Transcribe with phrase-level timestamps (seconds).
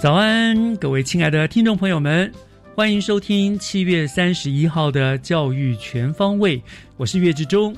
[0.00, 2.30] 早安，各位亲爱的听众朋友们，
[2.74, 6.58] 欢迎收听七月三十一号的《教育全方位》，
[6.98, 7.74] 我是岳志忠。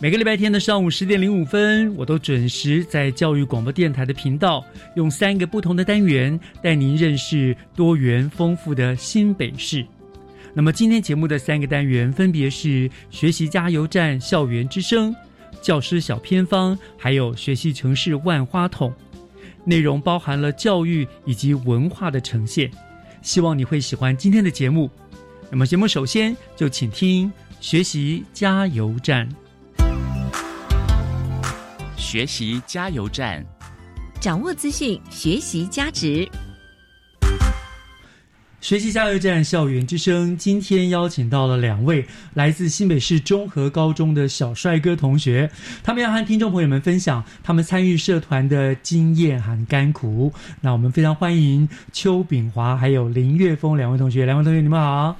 [0.00, 4.64] 每个礼拜天的上午十点零五分，我都准时在教育广播电台的频道，
[4.94, 9.84] 用三个不同的单元带您认识多元丰富的新北市。
[10.54, 15.14] 那么今天节目的三个单元分别是学习加油站、校园之声、
[15.60, 18.94] 教师小偏方，还有学习城市万花筒。
[19.68, 22.70] 内容包含了教育以及文化的呈现，
[23.20, 24.90] 希望你会喜欢今天的节目。
[25.50, 27.30] 那么，节目首先就请听
[27.60, 29.28] 学习加油站。
[31.98, 33.44] 学习加油站，
[34.18, 36.26] 掌握资讯，学习加值。
[38.60, 42.04] 学习加油站校园之声，今天邀请到了两位
[42.34, 45.48] 来自新北市中和高中的小帅哥同学，
[45.84, 50.32] 他们要和听众朋友们分享他们参与社团的经验和甘苦。
[50.60, 55.16] 那我们非常欢迎邱炳华还有林月峰两位同学，两位同学你们好。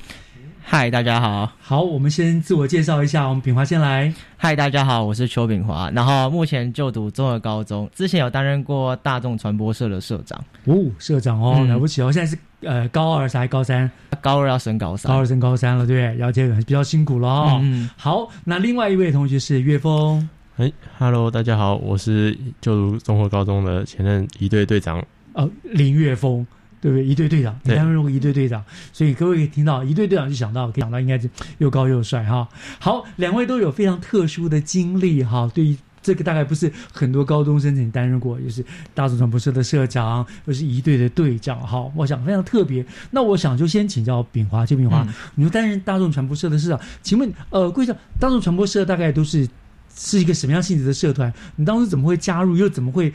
[0.60, 1.50] 嗨，大家好。
[1.60, 4.12] 好，我们先自我介绍一下，我们炳华先来。
[4.37, 10.44] 嗨，大家好，我是邱炳华，然后目前就读综合高中，之前有担任过大众传播社的社长。
[10.65, 13.91] 哦，社长哦，了不起哦，现在是呃高二还是高三？
[14.20, 17.60] 高二要升高三，高二升高三了，对，要这个比较辛苦了哦。
[17.62, 20.28] 嗯，好，那另外一位同学是岳峰。
[20.56, 25.04] 哎，Hello，大家好，我是就读综合高中的前任一队队长。
[25.34, 26.47] 哦，林岳峰。
[26.80, 27.04] 对不对？
[27.04, 32.48] 一队队长，你担任过一队队长，所以各位可以听到一队队长就想到，可以想到应该是又高又帅哈。
[32.78, 35.50] 好，两位都有非常特殊的经历哈。
[35.52, 35.76] 对于
[36.08, 38.64] 这个大概不是很多高中生曾经担任过，就是
[38.94, 41.84] 大众传播社的社长，又是一队的队长哈。
[41.94, 42.82] 我想非常特别。
[43.10, 49.47] 那我想就先请教炳华，邱炳华，你说担任大众传播社的社长，请问呃，贵校大众传播社大概都是
[49.94, 51.30] 是一个什么样性质的社团？
[51.56, 53.12] 你当时怎么会加入，又怎么会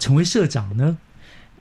[0.00, 0.98] 成为社长呢？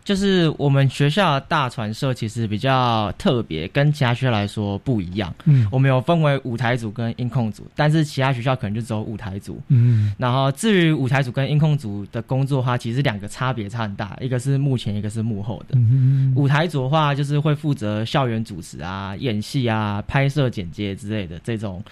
[0.03, 5.34] 就是我们学校大传社其实比较特别，跟其他学校来说不一样。
[5.46, 9.62] 嗯，我们有分为舞台组跟音控组，但是其他学校可能就只有舞台组。
[9.69, 15.75] 嗯，然后至于舞台组跟音控组的工作的话，其实两个差别差很大，一个是幕前，一个是幕后的。
[15.75, 21.84] 嗯舞台组的话，就是会负责校园主持啊、演戏啊、拍摄、剪接之类的这种。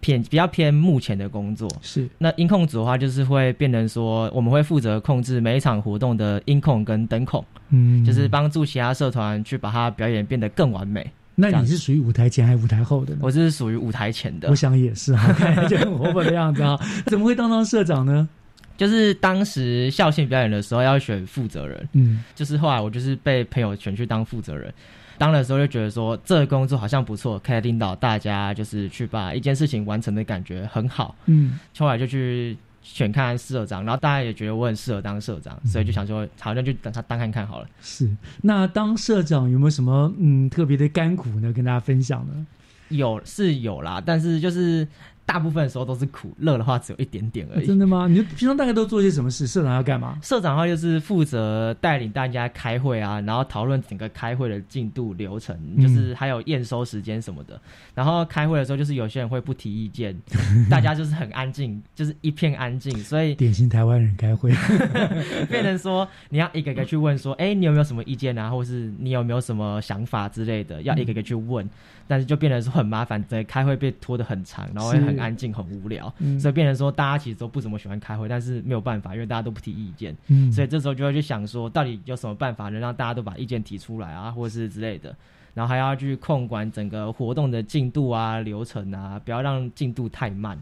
[0.00, 11.08] 偏比较偏目前的工作是那音控组的话，就是会变成说，我们会负责控制每一场活动的音控跟灯控，嗯，就是帮助其他社团去把它表演变得更完美。
[11.36, 13.20] 那你是属于舞台前还是舞台后的呢？
[13.22, 14.48] 我是属于舞台前的。
[14.48, 18.28] 我想也是哈，看起来就很活泼的样子啊，怎么会当上社长呢？
[18.76, 24.72] 就是当时校庆表演的时候要选负责人，嗯，就是后来我就是被朋友选去当负责人。
[25.18, 31.14] 当的时候就觉得说这个工作好像不错，可以领导大家，就是去把一件事情完成的感觉很好。
[31.26, 37.68] 嗯，后来就去选看社长，然后大家也觉得我很适合当社长，所以就想说好像就等他当看看好了。
[37.80, 38.10] 是，
[38.42, 41.52] 那当社长有没有什么嗯特别的甘苦呢？
[41.52, 42.46] 跟大家分享呢？
[42.88, 44.86] 有是有啦，但是就是。
[45.26, 47.66] 大部分的时候都是苦，乐的话只有一点点而已。
[47.66, 48.06] 真的吗？
[48.06, 49.46] 你平常大概都做些什么事？
[49.46, 50.18] 社长要干嘛？
[50.22, 57.60] 社长的话就是负责带领大家开会啊，然后讨论整个开会的进度流程，就是还有验收时间什么的。
[57.94, 60.14] 然后开会的时候，就是有些人会不提意见，
[60.68, 62.96] 大家就是很安静，就是一片安静。
[62.98, 64.52] 所以典型台湾人开会，
[65.48, 71.68] 变成说你要一个个去问说，哎，你有没有什么意见啊，或是你有没有什么想法之类的，要一个个去问。
[72.06, 75.14] 但是就变得是很麻烦，在开会被拖得很长，然后也很。
[75.24, 80.14] 安静、很无聊，所以变成说大家其实都不怎么喜欢开会，但是没有办法，因为大家都不提意见，
[80.52, 85.16] 所以这时候就会去想说，到底有什么办法能让大家都把意见提出来啊，或者是之类的，
[85.54, 90.60] 然后还要去控管整个活动的进度啊、流程啊，不要让进度太慢。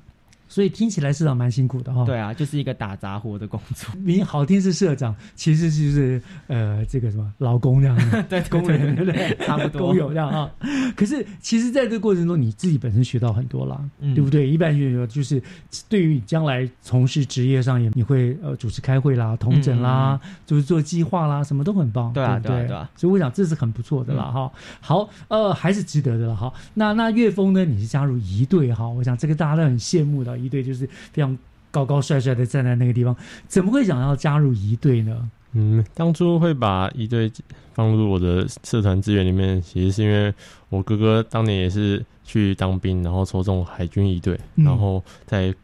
[0.52, 2.04] 所以听起来社长蛮辛苦的哈。
[2.04, 3.88] 对啊，就是一个打杂活的工作。
[3.99, 9.34] 名好听是社长，其实就是呃这个什么劳工这样 的，对工人对不对？
[9.46, 10.50] 差不多工友这样啊。
[10.94, 13.81] 可是其实在这个过程中，你自己本身学到很多啦，
[14.14, 14.46] 对不对？
[14.46, 15.43] 一般学就是
[15.88, 22.12] 对于你将来从事职业上，也你会呃主持开会啦、同诊啦，就是做计划啦，什么都很棒。
[22.12, 22.90] 对啊，对啊，对啊。
[22.94, 24.52] 所以我想这是很不错的啦哈。
[24.82, 26.52] 好，呃，还是值得的了哈。
[26.75, 27.64] 那那岳峰呢？
[27.64, 28.87] 你是加入一队哈？
[28.87, 30.42] 我想这个大家都很羡慕的。
[30.43, 31.37] 一队就是非常
[31.71, 33.15] 高高帅帅的站在那个地方，
[33.47, 35.31] 怎么会想要加入一队呢？
[35.55, 37.31] 嗯，当初会把一队
[37.75, 40.33] 放入我的社团资源里面，其实是因为
[40.71, 45.55] 我哥哥当年也是去当兵，然后抽中海军一队，然后在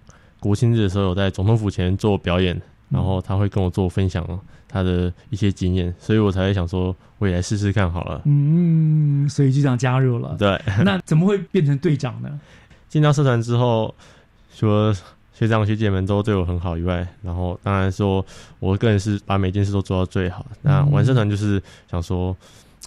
[0.41, 2.61] 国庆日的时候有在总统府前做表演，
[2.91, 4.27] 然后他会跟我做分享
[4.69, 8.21] 他的一些经验，所以我才会想说，我也来试试看好了。
[8.27, 10.37] 嗯，所以就这样加入了。
[10.39, 12.39] 对，那怎么会变成队长呢？
[12.91, 13.95] 进到社团之后。
[14.59, 14.93] 说
[15.33, 18.25] 学长学姐们都对我很好以外，然后当然说
[18.59, 20.45] 我个人是把每件事都做到最好。
[20.63, 22.37] 那玩社团就是想说，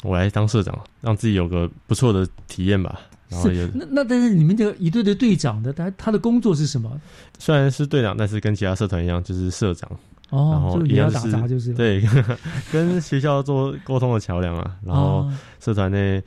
[0.04, 3.00] 我来当社长，让自己有个不错的体验吧。
[3.30, 6.92] 然后是那那但是你们这个一队的队长的他他的工作是什么？
[7.40, 9.90] 虽然是队长，但是跟其他社团一样，就是社长。
[10.32, 12.04] 哦，然后也要打杂就是对，
[12.72, 14.76] 跟学校做沟通的桥梁啊。
[14.86, 15.30] 然后
[15.62, 16.22] 社团内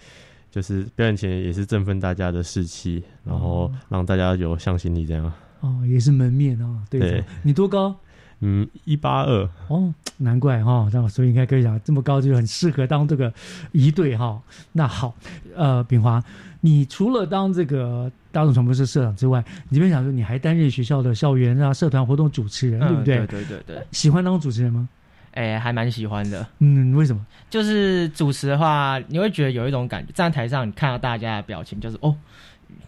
[0.55, 5.33] 就是表演前也是振奋大家的士气，然后让大家有向心力这样。
[5.59, 7.25] 哦，也是门面啊，对。
[7.43, 7.93] 你多高？
[8.39, 9.51] 嗯，一八二。
[9.67, 13.35] 哦，难怪哈，那所以应该可以讲这么高就很适合当这个
[13.73, 14.41] 一队哈。
[14.71, 15.13] 那好，
[15.57, 16.23] 呃，炳华，
[16.61, 23.17] 你除了当这个大众传播社社长之外，你这边想说你还担任学校的校园啊社团活动主持人，对不对？
[23.17, 23.87] 对对对对。
[23.91, 24.89] 喜欢当主持人吗？
[25.35, 26.45] 哎，还蛮喜欢的。
[26.59, 27.25] 嗯，为什么？
[27.49, 32.17] 就是主持的话，你会觉得有一种感觉，站在台上，你看到大家的表情，就是哦。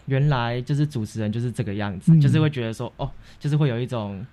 [0.07, 3.09] 原来就是主持人就是这个样子，就是会觉得说哦，
[3.39, 4.25] 就是会有一种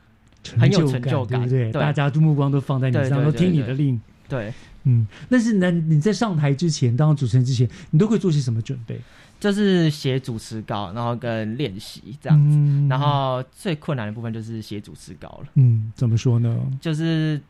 [0.57, 1.73] 很有成就感，对不对？
[1.73, 4.01] 大家目光都放在你身上，都听你的令。
[4.29, 4.53] 对，
[4.85, 5.07] 嗯。
[5.29, 9.01] 但是呢，你在上台之前，当主持人之前，你都会做些什么准备？
[9.41, 12.89] 就是写主持稿，然后跟练习这样子。
[12.89, 15.49] 然后最困难的部分就是写主持稿了。
[15.55, 16.57] 嗯，怎么说呢？
[16.81, 17.41] 就是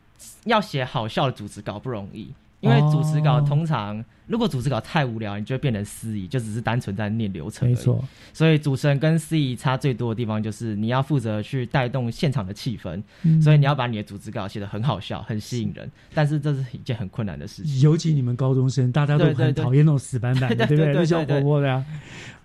[0.45, 2.31] 要写好笑的主持稿不容易。
[2.61, 7.69] 因为主持稿通常，如果主持稿太无聊，你就会变成司仪，就只是单纯在念流程。
[7.69, 8.03] 没错，
[8.33, 13.03] 所以主持人跟司仪差最多的地方就是你要负责去带动现场的气氛，
[13.39, 15.87] 所以你要把你的主持稿写得很好笑、很吸引人。
[16.11, 21.05] 但是这是一件很困难的事情，尤其你们高中生，大家都很讨厌那种死板板的，对不对？
[21.05, 21.85] 笑活泼的呀。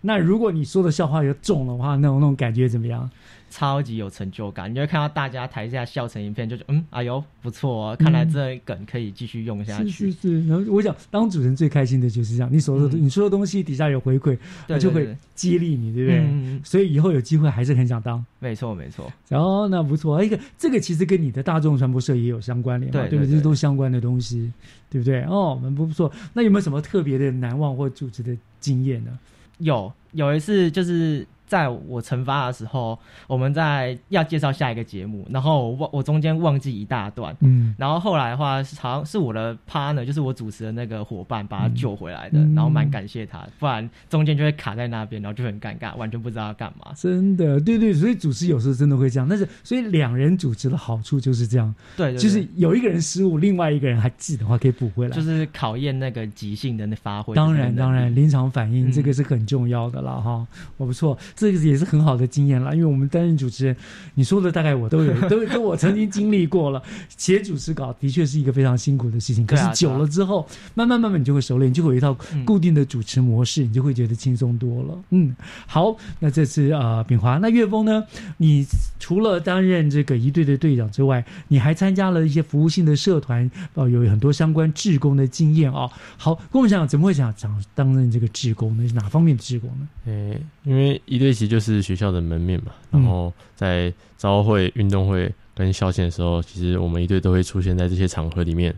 [0.03, 3.09] 那如果你说的笑话又重的话，那种那种感觉怎么样？
[3.51, 9.91] 超级有成就感，你就会看到大家台下笑成一片，就觉得嗯，哎呦不错，哦看来这梗可以继续用下去。
[9.91, 14.39] 是是是，然后我想当主持人最开心的就是这样，你所说的你说的东西底下有回馈，
[14.79, 16.61] 就会激励你，对不对？
[16.65, 18.25] 所以以后有机会还是很想当。
[18.39, 19.13] 没错没错。
[19.29, 23.35] 然后那不错，一个这个其实跟你的大众传播社也有相关联嘛，对不对？
[23.35, 24.51] 这都相关的东西，
[24.89, 25.23] 对不对？
[25.25, 26.11] 哦，蛮不错。
[26.33, 29.19] 那有没有什么特别的难忘或主持的经验呢？
[29.59, 31.27] 有有一次就是。
[31.51, 46.93] 在我惩罚的时候，我们在要介绍下一个节目，然后我忘我中间忘记一大段，嗯，然后后来的话是好像是我的 partner，就是我主持的那个伙伴把他救回来的，然后蛮感谢他，不然中间就会卡在那边，然后就很尴尬，完全不知道要干嘛。
[46.95, 57.35] 真的，对对，所以主持有时候真的会这样，但是所以两人主持的好处就是这样，对，就是有一个人失误，另外一个人还记的话可以补回来，就是考验那个即兴的那发挥。
[57.35, 61.19] 当然当然，临场反应这个是很重要的了哈，我不错。
[61.41, 63.75] 这个也是很好的经验了，因为我们担任主持人，
[64.15, 66.83] 你说的大概我都有， 都都我曾经经历过了。
[67.17, 74.99] 写主持稿的确是一个非常辛苦的事情，可是久了之后，慢慢慢慢你就会熟练，你就会有一套固定的主持模式，你就会觉得轻松多了。
[75.11, 75.35] 嗯，
[75.67, 78.05] 好，那这次呃，炳华，那岳峰呢？
[78.37, 78.67] 你
[78.99, 85.89] 除了担任这个一队的队长之外，你还参加了一些服务性的社团，哦，有很多相关志工的经验啊。
[86.19, 88.87] 好，跟我们讲，怎么会想想担任这个志工呢？
[88.87, 89.89] 是哪方面的志工呢？
[90.07, 98.75] 诶，因为一队其实就是学校的门面嘛，然后在招会、运动会跟校庆的时候，其实我们一队都会出现在这些场合里面。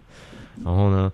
[0.65, 1.11] 然后呢，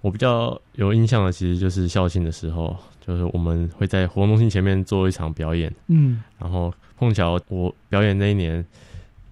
[0.00, 5.72] 我比较有印象的，其实就是校庆的时候，就是我们会在活动中心前面做一场表演。
[5.88, 8.64] 嗯，然后碰巧我表演那一年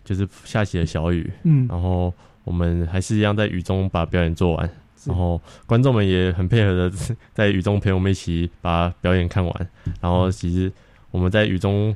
[0.04, 2.12] 就是下起了小雨，嗯，然后
[2.44, 4.70] 我们还是一样在雨中把表演做完。
[5.04, 6.92] 然后观众们也很配合的
[7.32, 9.68] 在雨中陪我们一起把表演看完。
[10.00, 10.70] 然后其实
[11.10, 11.94] 我们在雨中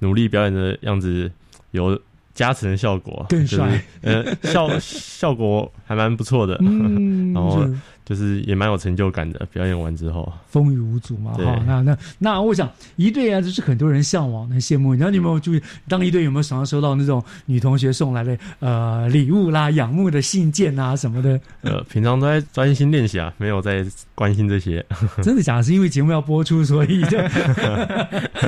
[0.00, 1.30] 努力表演的样子
[1.72, 2.00] 有
[2.34, 6.54] 加成效果，更帅，呃，效效果还蛮不错的，
[7.34, 7.66] 然后。
[8.04, 11.62] 就是也蛮有成就感的，表演完之后风雨无阻嘛，哈。
[11.66, 14.92] 那那那，我想一队啊，就是很多人向往、很羡慕。
[14.94, 21.40] 然后你有没有注意，当一队有没有常常收到那种女同学送来的呃礼物啦、仰慕的信件啊什么的？
[21.62, 23.84] 呃，平常都在专心练习啊，没有在
[24.14, 24.84] 关心这些。
[25.22, 25.62] 真的假的？
[25.62, 27.18] 是因为节目要播出，所以就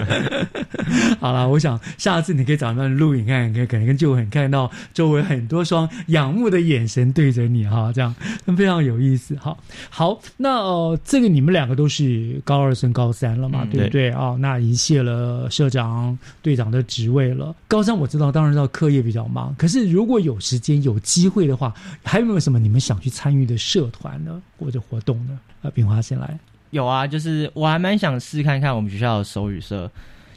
[1.19, 1.49] 好了。
[1.49, 8.15] 我想下次你可以找他们录影看，可以可能就很看到周围很多双仰慕的眼神对着你哈，这样
[8.57, 9.35] 非常有意思。
[9.47, 9.57] 好，
[9.91, 14.37] 好，那呃，这个你们两个都是高二升高三了嘛，对不对啊？
[14.41, 17.55] 那已卸了社长、队长的职位了。
[17.69, 19.55] 高三我知道，当然知道课业比较忙。
[19.57, 21.73] 可是如果有时间、有机会的话，
[22.03, 25.39] 还有没有什么你们想去参与的社团呢，或者活动呢？
[25.63, 26.37] 啊，炳华先来。
[26.71, 29.89] 有啊，就是我还蛮想试看看我们学校的手语社。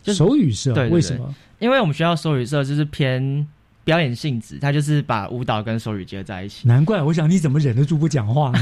[0.06, 1.34] 手语社，对，为什么？
[1.58, 3.48] 因为我们学校手语社就是偏。
[3.90, 6.68] 表演性质，他就是把舞蹈跟手语结合在一起。
[6.68, 8.54] 难怪，我想你怎么忍得住不讲话？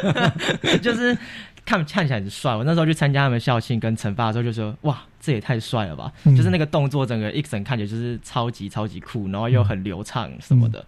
[0.82, 1.16] 就是
[1.64, 2.54] 看看起来很帅。
[2.54, 10.84] 我那时候去参加他们校庆跟惩罚的时候，就说：“哇，这也太帅了吧！”就是那个动作，整个一整看起来就是超级超级酷，然后又很流畅什么的。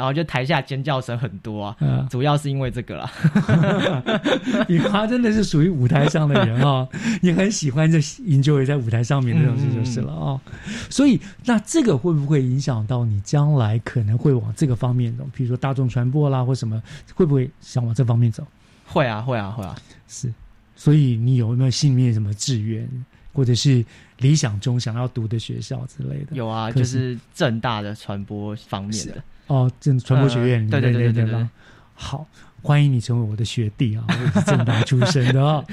[0.00, 1.76] 然后就台下尖叫声很多啊，
[2.08, 3.12] 主要是因为这个啦。
[4.66, 6.88] 雨华真的是属于舞台上的人啊，
[7.20, 10.40] 你很喜欢这 enjoy 在舞台上面的东西就是了啊。
[10.88, 15.28] 所以那这个会不会影响到你将来可能会往这个方面走？
[15.34, 16.82] 比如说大众传播啦，或什么，
[17.14, 18.42] 会不会想往这方面走？
[18.86, 19.76] 会啊，会啊，会啊。
[20.08, 20.32] 是，
[20.74, 22.88] 所以你有没有心里面什么志愿，
[23.34, 23.84] 或者是
[24.16, 26.28] 理想中想要读的学校之类的？
[26.32, 29.22] 有啊，就是正大的传播方面的。
[29.50, 31.48] 哦，正传播学院，对对对对对，
[31.94, 32.24] 好，
[32.62, 35.64] 欢迎你成为我的学弟啊，我是正大出身的啊。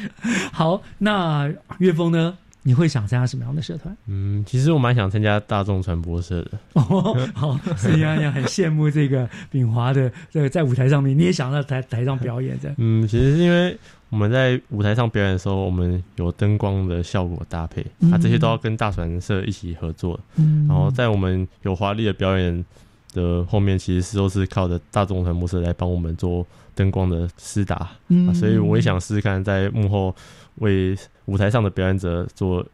[0.52, 2.36] 好，那岳峰呢？
[2.64, 3.96] 你会想参加什么样的社团？
[4.08, 6.52] 嗯，其实我蛮想参加大众传播社的。
[6.74, 12.74] 哦，好，所以安阳很羡慕这个炳华的这个在舞台上面，你也想在台台上表演的。
[12.78, 13.78] 嗯，其实是因为
[14.10, 17.82] 我们在舞台上表演的时候，我们有灯光的效果搭配，
[18.12, 20.20] 啊，这些都要跟大传社一起合作。
[20.36, 22.66] 嗯，然后在我们有华丽的表演。
[23.14, 26.46] 的后面其实是都是靠着大众传播社来帮我们做
[26.76, 30.16] 灯光的施打，嗯，所以我也想试试看在幕后
[30.56, 30.96] 为
[31.26, 32.66] 舞台上的表演者做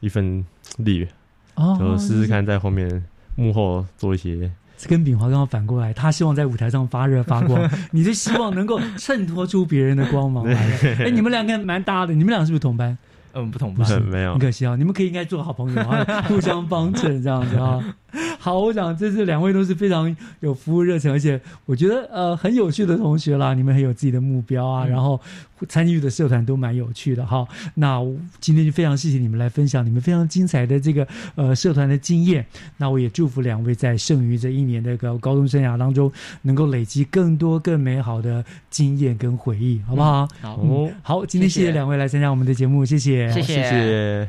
[0.00, 0.44] 一份
[0.78, 1.06] 力，
[1.54, 3.04] 哦，就试试看在后面
[3.34, 4.50] 幕后做一些。
[4.86, 10.54] 跟炳华刚刚反过来，他希望在舞台上发热发光， 你是希望能够衬托出别人的光芒来。
[11.00, 12.96] 哎，你们两个蛮搭的，你们俩是不是同班？
[13.34, 17.82] 嗯，不同班，没有，很可惜啊，你们可以应该做好朋友啊，互相帮衬这样子啊。
[18.38, 23.52] 好，我想这是两位都是非常有服务热情，而且我觉得呃很有趣的同学啦。
[23.52, 25.20] 你们很有自己的目标啊，然后
[25.68, 27.46] 参与的社团都蛮有趣的哈。
[27.74, 28.00] 那
[28.40, 32.46] 今天就非常谢谢你们来分享你们非常精彩的这个呃社团的经验。
[32.78, 36.10] 那我也祝福两位在剩余这一年的高高中生涯当中，
[36.42, 40.26] 能够累积更多更美好的经验跟回忆，好不好？
[40.40, 40.58] 好，
[41.02, 44.28] 好，今天谢谢两位来参加我们的节目，谢谢，谢谢。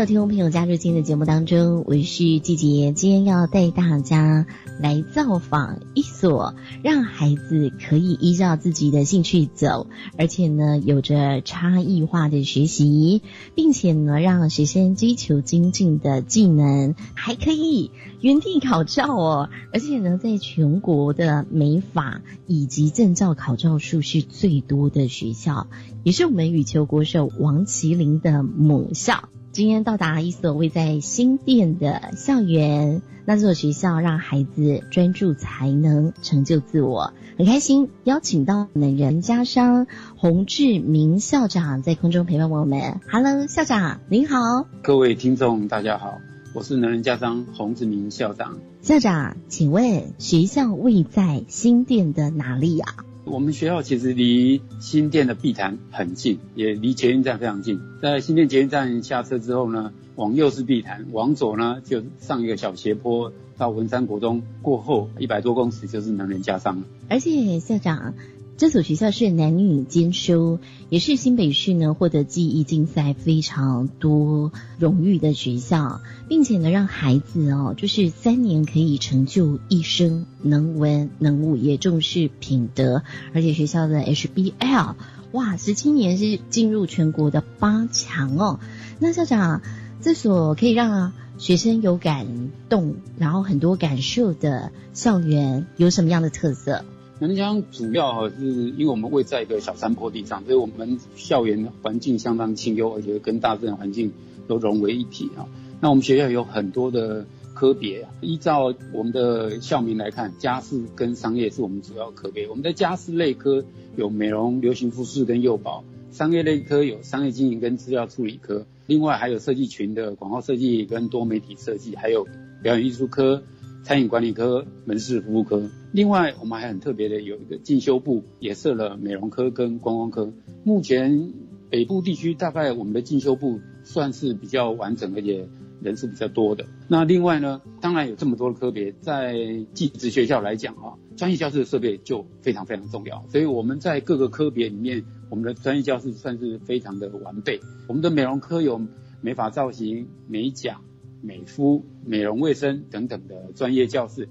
[0.00, 4.46] 欢迎所有听众朋友加入今天的节目当中，我是季杰，今天要带大家
[4.80, 13.20] 来造访一所让孩子可以依照自己的兴趣走，而且呢有着差异化的学习，
[13.54, 17.90] 并且呢让学生追求精进的技能，还可以
[18.22, 25.66] 原地考照哦，而且呢在全国的美法以及证照考照数是最多的学校。
[26.04, 29.28] 也是我们羽球国手王麒麟的母校。
[29.52, 37.88] 今天到达一所位在新店的校园，那这所学校让孩子专注才能，成就自我，很开心。
[38.04, 43.00] 邀请到能人家商洪志明校长在空中陪伴我们。
[43.10, 46.18] Hello，校长您好，各位听众大家好，
[46.54, 48.56] 我是能人家商洪志明校长。
[48.82, 52.86] 校长，请问学校位在新店的哪里呀？
[53.30, 57.80] 我们学校其实离新店的碧潭很近，也离捷运站非常近。
[58.02, 66.82] 在新店捷运站下车之后呢，往右是碧潭，往左呢就上一个小斜坡到文山国中，过后一百多公尺就是能人家商了。
[67.08, 68.14] 而且校长。
[68.60, 70.58] 这所学校是男女兼修，
[70.90, 83.02] 也是新北市呢获得记忆竞赛非常多荣誉的学校，并且呢让孩子哦，就是三年可以成就一生，能文能武，也重视品德，
[83.32, 84.94] 而且学校的 HBL
[85.32, 88.60] 哇，十七年是进入全国的八强哦。
[88.98, 89.62] 那校长，
[90.02, 96.84] 这所可以让学生有感动，然后很多感受的校园有什么样的特色？
[97.20, 104.10] 南江主要哈是因为我们位在一个小山坡地上，所以我们校园环境相当清幽，而且跟大自然环境
[104.48, 105.46] 都融为一体啊。
[105.82, 112.48] 那我们学校有很多的科别，依照我们的校名来看，家事跟商业是我们主要科别。
[112.48, 122.26] 我们的家事类科有美容、流行服饰跟幼保；商业类科有商业经营跟资料处理科；另外还有设计群的广告设计跟多媒体设计，还有
[122.62, 123.42] 表演艺术科。
[123.82, 130.32] 餐饮管理科、门市服务科，另外我们还很特别的有一个进修部，也设了美容科跟观光科。
[130.64, 131.32] 目前
[131.70, 135.48] 北部地区大概我们的进修部算是比较完整，而且
[135.82, 136.66] 人数比较多的。
[136.88, 139.34] 那另外呢，当然有这么多的科别，在
[139.72, 143.24] 技职学校来讲啊，专业教室的设备就非常非常重要。
[143.28, 147.60] 所以我们在各个科别里面，我们的专业教室算是非常的完备。
[147.88, 148.80] 我们的美容科有
[149.22, 150.80] 美发造型、美甲。
[151.22, 154.28] 美肤、美容卫生等等的专业教室。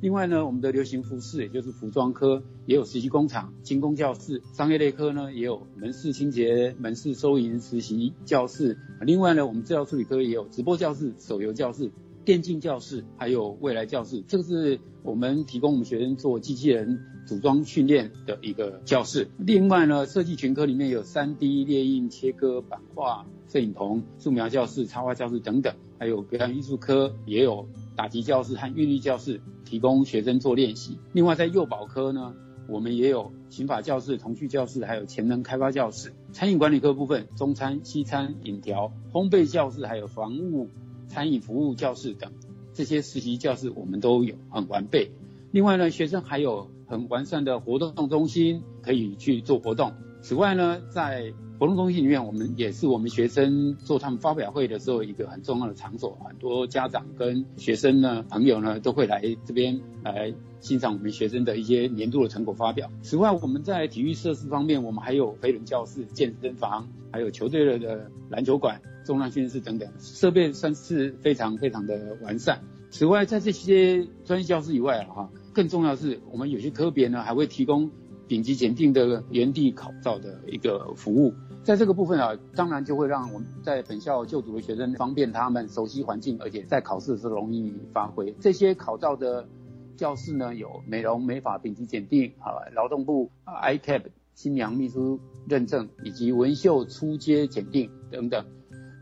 [0.00, 4.42] 另外呢，我们的流行服饰，也就是服装科，也有实习工厂、精工教室。
[4.52, 8.78] 商业类科呢，也有门市清洁、门市收银实习教室。
[9.00, 11.90] 另外呢，我们资料处理科也有直播教室、手游教室、
[12.24, 14.22] 电竞教室，还有未来教室。
[14.28, 19.26] 这个是我们提供我们学生做机器人组装训练的一个教室。
[19.36, 25.74] 另外呢，设计群科里面有 3D 列印、切割、版画、摄影棚、素描教室、插画教室等等。
[25.98, 30.98] 还有表演艺术科也有打击教室和韵律教室，提供学生做练习。
[31.12, 32.34] 另外在幼保科呢，
[32.68, 36.12] 我们也有刑法教室、童趣教室，还有潜能开发教室。
[36.32, 40.68] 餐饮管理科部分，中餐、西餐、饮调、烘焙教室，还有防务、
[41.08, 42.32] 餐饮服务教室等
[42.72, 45.10] 这些实习教室，我们都有很完备。
[45.50, 49.94] 另外呢，学生还有很完善的活动中心，可以去做活动。
[50.20, 56.16] 此外呢，在活动中心里面，我们也是我们学生做他们发表会的时候一个很重要的场所。
[56.24, 62.88] 很多家长跟学生呢、朋友呢都会来这边来欣赏我们学生的一些年度的成果发表。
[63.02, 72.60] 此外，我们在体育设施方面，我们还有飞轮教室、健身房，还有球队的篮球馆、重量训练室等等，设备算是非常非常的完善。
[72.90, 77.90] 此外，在这些专业教室以外哈，更重要是我们有些科别呢还会提供
[78.28, 81.34] 顶级检定的原地考照的一个服务。
[81.68, 88.34] 在这个部分啊，当然就会让我们在本校就读的学生方便他们熟悉环境，而且在考试的时容易发挥。
[88.40, 89.46] 这些考照的
[89.94, 94.04] 教室呢，有美容美发丙级检定啊，劳动部 ICAP
[94.34, 98.46] 新娘秘书认证，以及纹绣初阶检定等等。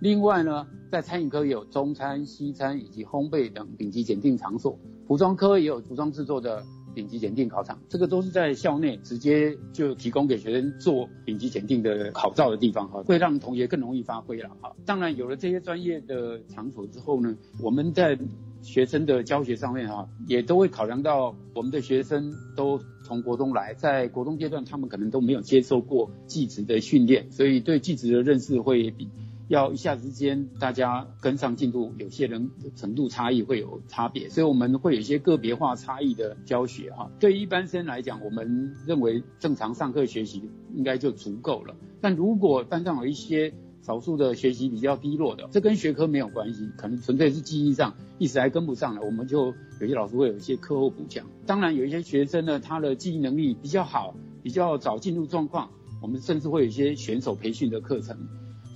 [0.01, 4.77] 另外呢，在餐饮科也有中餐、西餐以及烘焙等丙级检定场所，
[5.07, 6.65] 服装科也有服装制作的。
[6.97, 14.75] 顶级检定考场，这个都是在校内直接就提供给学生做顶级检定的考照的地方哈，会让同学更容易发挥了哈。
[14.87, 18.19] 当然有了这些专业的场所之后呢，我们在
[18.63, 29.11] 学生的教学上面哈，也都会考量到我们的学生都从国中来，在国中阶段他们可能都没有接受过技职的训练，所以对技职的认识会比。
[29.49, 37.11] 要一下子之间大家跟上进度，有些人程度差异会有差别，所以我们会有一些个别化差异的教学哈。
[37.21, 40.43] 对一般生来讲，我们认为正常上课学习
[40.75, 41.77] 应该就足够了。
[42.01, 51.25] 但如果班上有一些少数的学习比较低落的，这跟学科没有关系，可能纯粹是记忆上一时还跟不上了，我们就有些老师会有一些课后补强。
[51.47, 55.71] 当然有一些学生呢，他的记忆能力比较好，比较早进入状况，
[56.03, 58.19] 我们甚至会有一些选手培训的课程。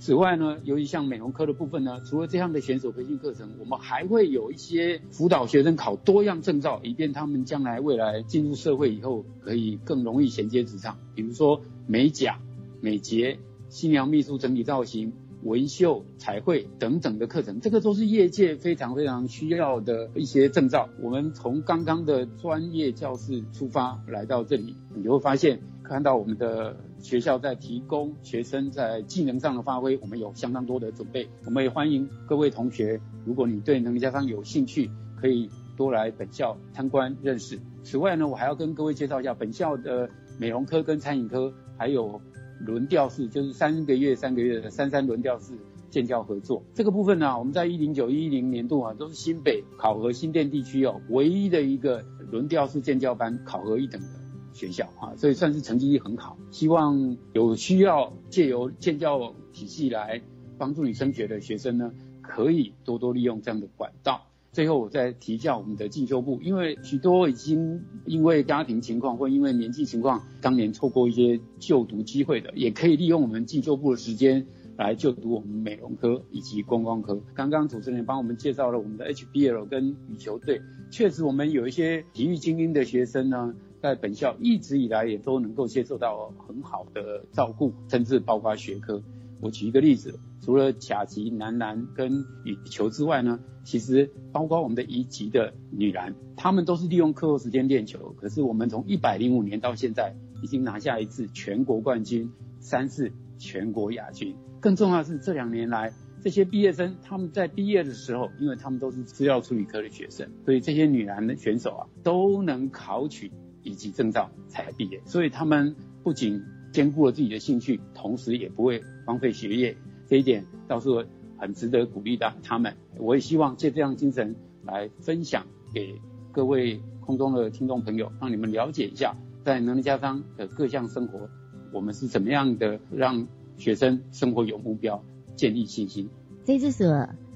[0.01, 10.97] 此外呢，由于像美容科的部分呢，除了这样的选手培训课程，我们还会有一些辅导学生考多样证照，以便他们将来未来进入社会以后可以更容易衔接职场。
[11.13, 12.39] 比如说美甲、
[12.81, 13.37] 美睫、
[13.69, 15.13] 新娘秘书整体造型。
[15.43, 20.87] 纹绣、彩绘等等的课程，这个都是业界非常非常需要的一些证照。
[21.01, 25.59] 我们从刚刚的专业教室出发来到这里，你就会发现，
[25.91, 31.27] 看到我们的学校在提供学生在技能上的发挥，我们有相当多的准备。
[31.43, 37.59] 我们也欢迎各位同学，如果你对能力加商有兴趣，可以多来本校参观认识。
[37.83, 42.21] 此外呢，我还要跟各位介绍一下本校的美容科跟餐饮科，还有。
[42.63, 45.53] 轮调式就是三个月三个月的三三轮调式
[45.89, 54.07] 建教合作这个部分呢，我们在一零九一零年度啊，都是新北考核新店地区哦唯一的一个轮调式建教班考核一等的
[54.53, 56.37] 学校啊，所以算是成绩很好。
[56.51, 60.21] 希望有需要借由建教体系来
[60.57, 64.27] 帮助你升学的学生呢，可以多多利用这样的管道。
[64.51, 74.45] 最后我再提一下我们的进修部，因为许多已经因为家庭情况或因为年纪情况，当年错过一些就读机会的，也可以利用我们进修部的时间
[74.77, 77.21] 来就读我们美容科以及观光科。
[77.33, 89.01] 刚刚主持人帮我们介绍了我们的 HBL 跟羽球队，确实我们有一些体育精英的学生呢，在本校一直以来也都能够接受到很好的照顾，甚至包括学科。
[89.41, 98.13] 我举一个例子，除了甲级男篮跟羽球之外呢，其实包括我们的乙级的女篮，他们都是利用课后时间练球。
[98.19, 100.13] 可是我们从一百零五年到现在，
[100.43, 104.35] 已经拿下一次全国冠军，三次全国亚军。
[104.59, 105.91] 更重要的是，这两年来，
[106.21, 113.31] 这些毕业生他们在毕业的时候，因为他们都是资料处理科的学生，所以这些女篮的选手啊，都能考取
[113.63, 115.01] 以及证照才毕业。
[115.05, 119.75] 所以他们不仅兼顾了自己的兴趣，同时也不会荒废学业，
[120.07, 120.89] 这一点倒是
[121.37, 122.33] 很值得鼓励的。
[122.43, 125.99] 他们，我也希望借这样精神来分享给
[126.31, 131.29] 各位空中的听众朋友，让你们了解一下，在能力家商的各项生活，
[131.73, 135.03] 我们是怎么样的让学生生活有目标，
[135.35, 136.09] 建立信心。
[136.43, 136.87] 在这所。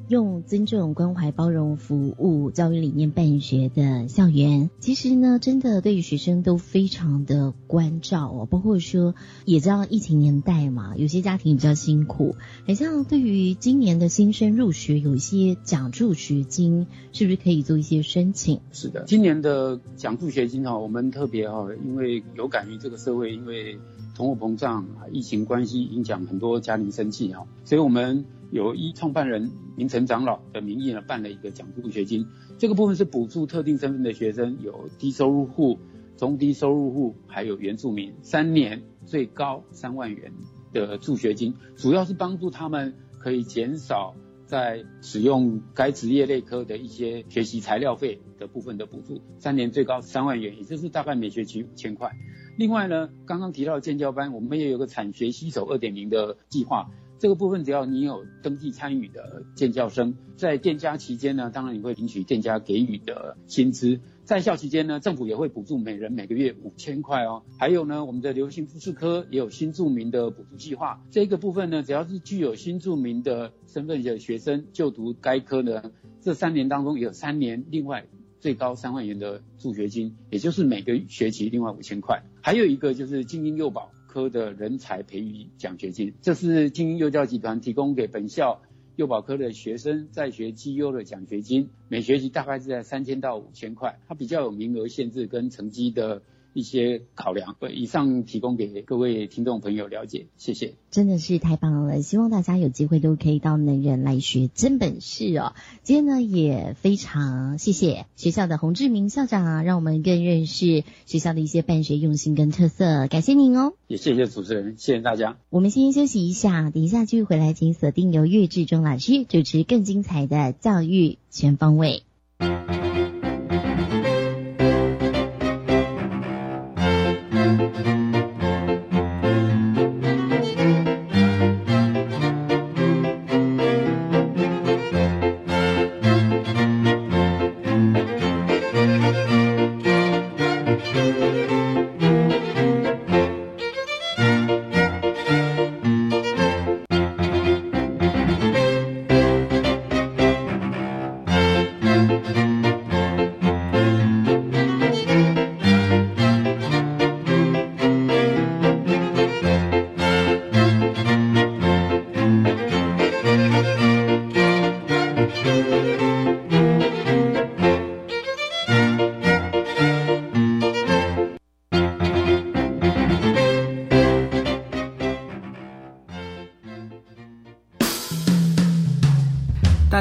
[0.08, 8.46] 用尊重、关怀、包容、服务教育理念办学的校园，其实呢，真的对于学生都非常的关照哦。
[8.46, 9.16] 包括说，
[9.46, 12.36] 也知道疫情年代嘛，有些家庭比较辛苦，
[12.68, 18.60] 很像对于今年的新生入学，有一些奖助学金，是不是可以做一些申请？
[18.72, 23.80] 是的，今年的奖助学金哈，我们特别哈，因为有感于这个社会，因为
[24.16, 28.26] 通货膨胀、疫情关系影响很多家庭生计哈，所以我们。
[28.52, 32.28] 有一创办人明成长老的名义呢，办了一个奖助学金。
[32.60, 35.80] 这个部分是补助特定身份的学生，有低收入户、
[36.16, 40.32] 中低收入户，还有原住民，三年最高三万元
[40.72, 44.14] 的助学金，主要是帮助他们可以减少
[44.46, 52.16] 在使用该职业类科的一些学习材料费的部分的补助，三年最高三万元，也就是大概每学期五千块。
[52.58, 56.90] 另外呢，刚刚提到的建教班，我们也有个产学携手二点零的计划。
[57.18, 67.44] 这个部分只要你有登记参与的建教生，在店家期间呢，当然你会领取店家给予的薪资；在校期间呢，政府也会补助每人每个月五千块哦。
[67.58, 71.02] 还有呢，我们的流行复试科也有新住民的补助计划。
[71.10, 75.92] 这个部分呢，只要是具有新住民的身份的学生就读该科呢，
[76.22, 78.08] 这三年当中有三年另外
[78.46, 82.22] 最高三万元的助学金，也就是每个学期另外五千块。
[82.44, 83.92] 还有一个就是精英幼保。
[84.06, 88.62] 科的人才培育奖学金，这是精英幼教集团提供给本校
[88.96, 96.22] 幼保科的学生在学绩优的奖学金，每学期大概是在三千到五千块，它比较有名额限制跟成绩的。
[96.56, 100.76] 一些考量，以上提供给各位听众朋友了解，谢谢。
[100.90, 105.54] 真的是太棒了，希望大家有机会都可以到能人来学真本事哦。
[105.84, 113.74] 今天呢也非常谢谢学校的洪志明校长，啊让我们更认识学校的一些办学用心跟特色，感谢您哦。
[113.88, 115.36] 也谢谢主持人，谢谢大家。
[115.50, 122.04] 我们先休息一下，等一下继续回来，请锁定由岳志忠老师主持更精彩的教育全方位。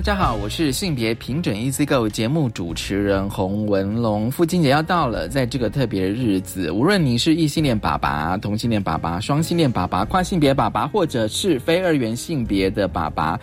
[0.04, 4.30] 家好，我是性别平准 Easy Go 节目主持人洪文龙。
[4.30, 13.40] 父亲节要到了，在这个特别的日子，无论你是异性恋爸爸、同性恋爸爸、双性恋爸爸、跨性别爸爸，或者是非二元性别的爸爸，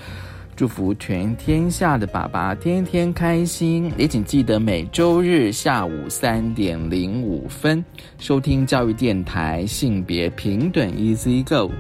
[0.56, 3.92] 祝福全天下的爸爸天天开心。
[3.98, 7.84] 也请记得每周日下午三点零五分
[8.20, 11.72] 收听教育电台性别平等 Easy Go。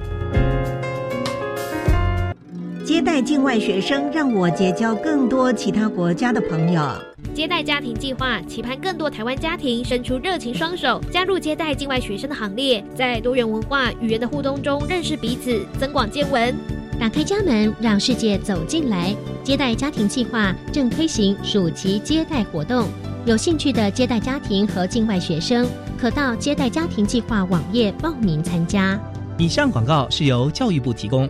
[2.91, 6.91] 接待境外学生，让我结交更多其他国家的朋友。
[7.33, 16.53] 接待家庭计划期盼更多台湾家庭伸出热情双手，加入接待境外学生的行列，在多元文化语言的互动中认识彼此，增广见闻。
[16.99, 19.15] 打开家门，让世界走进来。
[19.41, 22.89] 接待家庭计划正推行暑期接待活动，
[23.25, 25.65] 有兴趣的接待家庭和境外学生，
[25.97, 28.99] 可到接待家庭计划网页报名参加。
[29.37, 31.29] 以上广告是由教育部提供。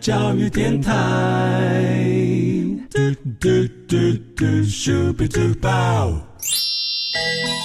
[0.00, 0.92] 教育电台。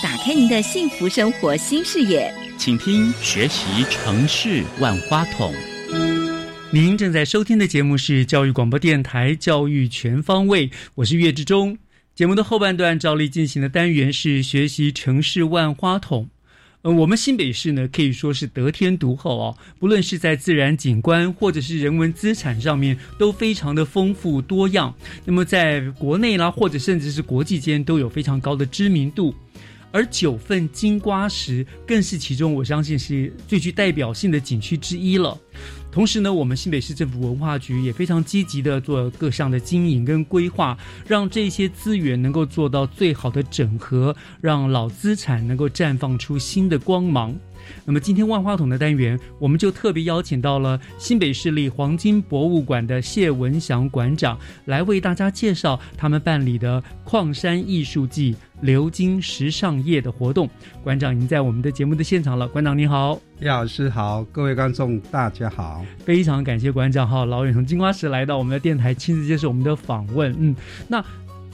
[0.04, 2.34] 打开您的幸福生活新视野。
[2.58, 5.54] 请听《学习城市万花筒》。
[6.72, 11.78] 您正在收听的节目是教育广播电台《教育全方位》，我是岳志忠。
[12.14, 16.26] 节目的后半段照例进行的单元是《学习城市万花筒》。
[16.86, 24.94] 呃，我们新北市呢可以说是得天独厚哦，不论是在自然景观或者是人文资产上面，都非常的丰富多样。
[25.26, 29.34] 那么在国内啦，或者甚至是国际间，都有非常高的知名度。
[29.96, 35.38] 而九份金瓜石更是其中，我相信是最具代表性的景区之一了。
[35.90, 40.78] 同时呢，我们新北市政府文化局也非常积极的做各项的经营跟规划，
[41.08, 47.34] 让这些资源能够做到最好的整合，让老资产能够绽放出新的光芒。
[47.86, 60.50] 那么今天万花筒的单元，我们就特别邀请到了新北市立黄金博物馆的谢文祥馆长，来为大家介绍他们办理的矿山艺术季鎏金时尚夜的活动。
[60.84, 70.36] 馆长已经在我们的节目的现场了，馆长你好，叶老师好，各位观众大家好，非常感谢馆长哈老远从金瓜石来到我们的电台，亲自接受我们的访问。
[70.40, 70.56] 嗯，
[70.88, 71.04] 那。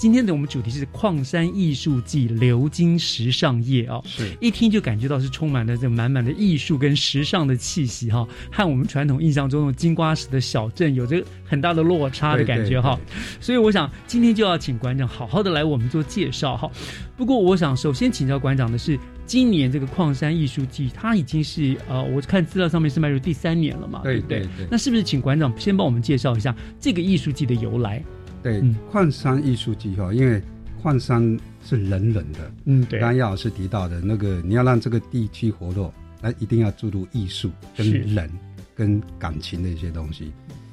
[0.01, 4.35] 今天的我们主题是矿山艺术季流金时尚夜啊，是。
[4.41, 12.99] 一听就感觉到是充满了这满满的艺术跟时尚的气息哈，和我们传统印象中的金瓜石的小镇有着很大的落差的感觉哈，
[13.39, 16.67] 所以我想今天就要请馆长好好的来我们做介绍哈。
[17.15, 28.03] 不过我想首先请教馆长的是，今年这个矿山艺术季它已经是呃，我看资料上面是迈入第三年了嘛，对对对，那是不是请馆长先帮我们介绍一下这个艺术季的由来？
[28.43, 30.41] 对，矿山艺术季哈，因为
[30.81, 32.99] 矿山是冷冷的，嗯，对。
[32.99, 38.29] 刚刚叶老师提到的那个，你要让这个地区活络，那一定要注入艺术、跟人、
[38.73, 40.31] 跟感情的一些东西。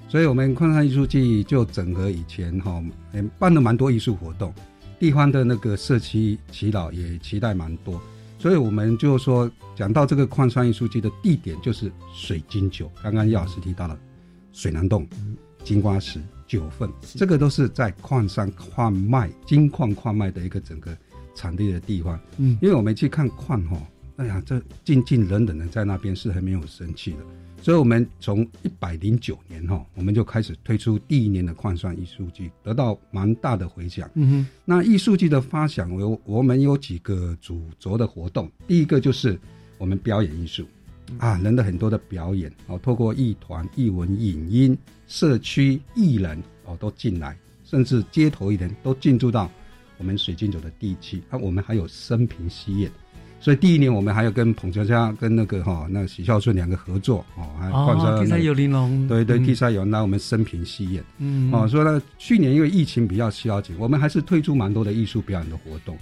[0.08, 2.82] 所以，我们矿山艺术季就整合以前哈，
[3.38, 4.50] 办了蛮多艺术活动，
[4.98, 8.00] 地方的那个社区祈祷也期待蛮多。
[8.38, 12.90] 所以，我们就说讲到这个矿山艺术季的地点，就是水晶酒。
[13.02, 13.98] 刚刚叶老师提到了
[14.54, 15.06] 水南洞、
[15.62, 16.18] 金瓜石。
[16.48, 20.96] 九份，这个都是在矿山矿脉、金矿矿脉的一个整个
[21.34, 22.18] 产地的地方。
[22.38, 23.80] 嗯，因为我们去看矿哈，
[24.16, 27.18] 哎呀，这静静冷冷的在那边是很没有生气的。
[27.60, 34.08] 所以，我们从一百零九年哈，我们就开始推出第一年的矿山艺术季，得到蛮大的回响。
[34.14, 39.38] 嗯哼，那艺术季的发想有我们有几个主轴的活动，第一个就是
[39.76, 40.64] 我们表演艺术。
[41.18, 44.76] 啊，人的很多的表演哦，透过艺团、艺文、影音、
[45.08, 49.50] 社区艺人哦，都进来，甚至街头艺人都进驻到
[49.96, 52.88] 我们水晶酒的地区，啊，我们还有生平西宴。
[53.40, 65.96] 所以第一年我们还要跟彭佳佳跟那个哈那许孝顺两个合作哦，还换上 T 三有玲珑，对对第三有那我们生平戏宴，嗯哦，所以呢去年因为疫情比较消紧，我们还是推出蛮多的艺术表演的活动。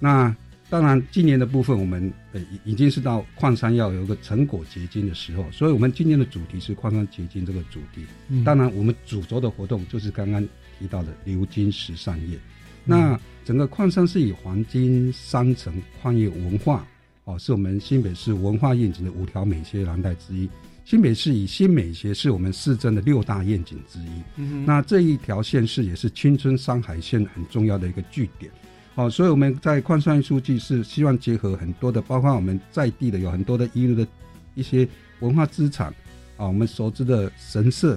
[0.00, 0.34] 那
[0.70, 8.06] 当然今年的部分我们呃已经是到矿山要有一个成果结晶的时候，所以我们今年的主题是矿山结晶这个主题。
[8.44, 10.40] 当然我们主轴的活动就是刚刚
[10.78, 12.38] 提到的鎏金十三夜。
[12.84, 16.86] 那整个矿山是以黄金三层矿业文化
[17.24, 20.48] 哦，是我们新北市文化愿景的五条美学蓝带之一。
[20.84, 24.22] 新北市以新美学是我们市政的六大愿景之一。
[24.36, 28.50] 嗯、那这一条线是也是青春山海线很重要的一个据点。
[28.94, 34.06] 哦，所以我们在矿山书记是希望结合很多的，包括我们在地的有很多的一路的
[34.54, 34.86] 一些
[35.20, 35.88] 文化资产
[36.36, 37.96] 啊，我们熟知的神社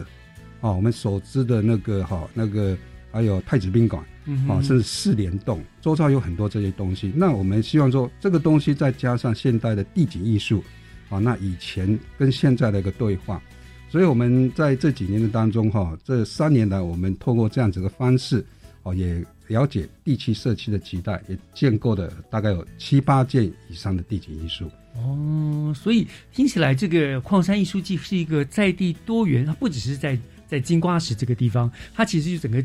[0.61, 2.77] 啊，我们熟知的那个哈那个
[3.11, 4.03] 还有太子宾馆。
[4.47, 7.11] 啊，甚至四联动，周遭有很多这些东西。
[7.13, 10.63] 那我们希望说，这个东西再加上现代的地景艺术，
[11.09, 13.41] 啊，那以前跟现在的一个对话。
[13.89, 18.45] 所以我们在这几年的当中，哈，这三年来，我们透过这样子的方式，
[18.83, 24.69] 哦，也了解地区社区的期待，也建构的大概有七八件以上的地景艺术。
[24.95, 30.17] 哦，所以听起来这个矿山艺术季是一个在地多元，它不只是在
[30.47, 32.63] 在金瓜石这个地方，它其实就整个。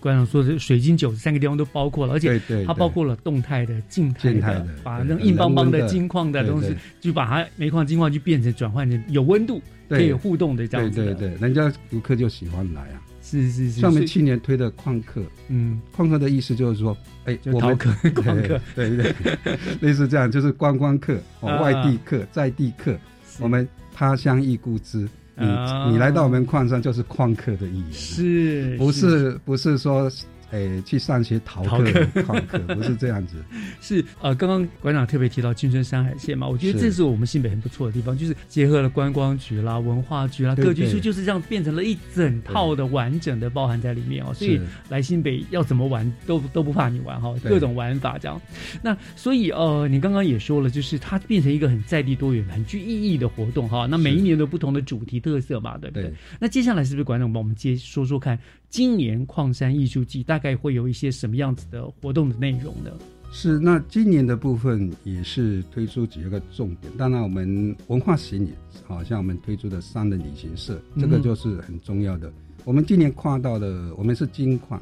[0.00, 11.04] 馆长说的水晶酒三个地方都包括了，而且它包括了动态的、静态的，把那种硬邦邦的金矿的东西，就把它煤矿、金矿就变成转换成有温度、可以互动的这样子。
[11.04, 13.02] 对对对，人家游客就喜欢来啊。
[13.28, 13.80] 是是是。
[13.80, 22.96] 像我们去年推的旷课，嗯，旷课的意思就是说，哎，我们 旷课，对，对对， 类似这样，就是观光客、外地客、在地客，
[23.40, 25.08] 我们他乡亦故知。
[25.38, 25.44] 你
[25.90, 30.10] 你来到我们矿山就是旷课的意思，是不是不是说？
[30.50, 31.82] 诶，去上学逃课、
[32.22, 33.36] 旷课， 不是这样子。
[33.80, 44.32] 是呃，刚刚馆长特别提到青春山海线嘛，我觉得这是我们新北很不错的地方，就是结合了观光局啦、文化局啦、各局处，就是这样变成了一整套的完整的包含在里面哦。
[44.32, 48.40] 所以来新北要怎么玩都都不怕你玩哈，各种玩法这样。
[48.82, 53.86] 那所以呃，你刚刚也说了，就是它变成一个很在地多元、很具意义的活动哈。
[53.86, 56.12] 那每一年都不同的主题特色嘛，对不对？
[56.38, 58.38] 那接下来是不是馆长帮我们接说说看？
[58.76, 62.90] 今年矿山艺术季大概会有一些什么样子的活动的内容呢？
[63.32, 66.92] 是，那今年的部分也是推出几个重点。
[66.98, 68.52] 当然，我们文化行业，
[68.86, 72.30] 好像我们推出的三人旅行社，这个就是很重要的。
[72.64, 74.78] 我们今年跨到了，我们是金矿，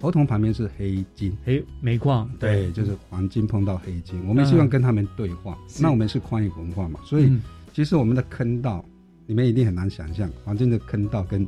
[0.00, 5.56] 合同旁边是黑金，黑煤矿，对，就是黄金碰到黑金，我们希望跟他们对话。
[5.80, 7.32] 那我们是矿业文化嘛，所以
[7.72, 8.84] 其实我们的坑道，
[9.24, 11.46] 你们一定很难想象，黄金的坑道跟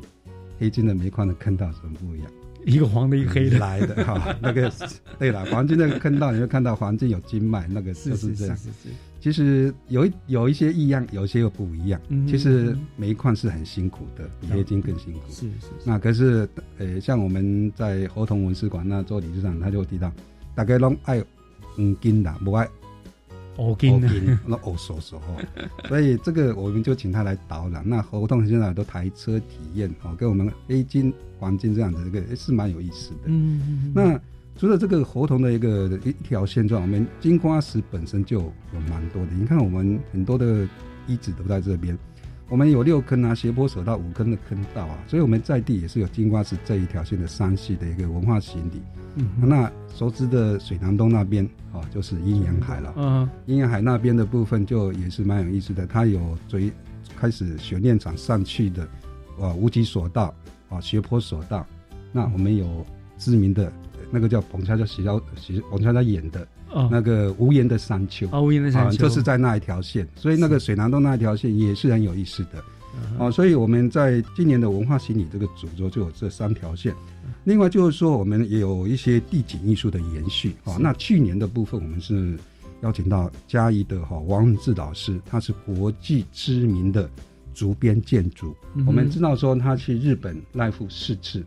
[0.62, 2.31] 黑金的煤矿的坑道什么不一样？
[2.64, 4.37] 一个黄的，一个黑的来的哈。
[4.40, 4.72] 那个
[5.18, 8.57] 对了，黄金那个坑道，你会看到黄金有金脉，那个就是这样。
[8.57, 8.88] 是是是。
[9.18, 12.01] 其实有一有一些异样，有些又不一样。
[12.29, 15.20] 其实煤矿是很辛苦的，比黑金更辛苦。
[15.29, 15.66] 是是。
[15.85, 16.48] 那可是
[16.79, 20.12] 呃，像我们在合同文史馆那做理事长，他就提到，
[20.55, 21.20] 大概拢爱
[21.75, 22.68] 黄金的，不爱。
[23.57, 24.01] 欧金，
[24.47, 25.27] 那欧说说哈，
[25.88, 27.83] 所以这个我们就请他来导览。
[27.87, 33.21] 那合同现在都台车体验哦，跟我们黑金、黄金这样的这个是蛮有意思的。
[33.27, 34.19] 嗯，那
[34.57, 39.33] 除了这个合同的一个一条线状，我们金瓜石本身就有蛮多的。
[39.33, 40.67] 你看我们很多的
[41.07, 41.97] 遗址都在这边，
[42.49, 48.83] 我们有六坑啊，斜坡索道五坑的坑道啊，所以我们在地也是有金瓜石这一条线的山系的一个文化洗礼。
[49.17, 52.92] 嗯，那熟知的水南东那边啊，就是阴阳海了。
[52.96, 56.72] 嗯，阴阳海那边的部分就也是蛮有意思的，它有最
[57.16, 58.83] 开始学练场上去的，
[59.40, 60.35] 啊，无极索道
[60.68, 61.64] 啊，斜坡索道。
[62.11, 62.85] 那我们有
[63.16, 63.72] 知名的
[64.11, 66.46] 那个叫彭恰恰洗脚洗彭恰恰演的
[66.90, 72.62] 那个无言的山丘啊，无言的山丘就是在那一条线，所以那个水南东那一条线也是很有意思的。
[73.19, 76.94] 啊，所以我们在今年的文化心理这个主轴就有这三条线。
[77.44, 80.77] 另外就是说，我们也有一些地景艺术的延续啊。
[80.79, 82.38] 那去年的部分，我们是
[82.83, 87.08] 邀请到嘉义的哈王文志老师，他是国际知名的
[87.54, 88.54] 竹编建筑。
[88.87, 91.44] 我们知道说，他去日本赖富四次，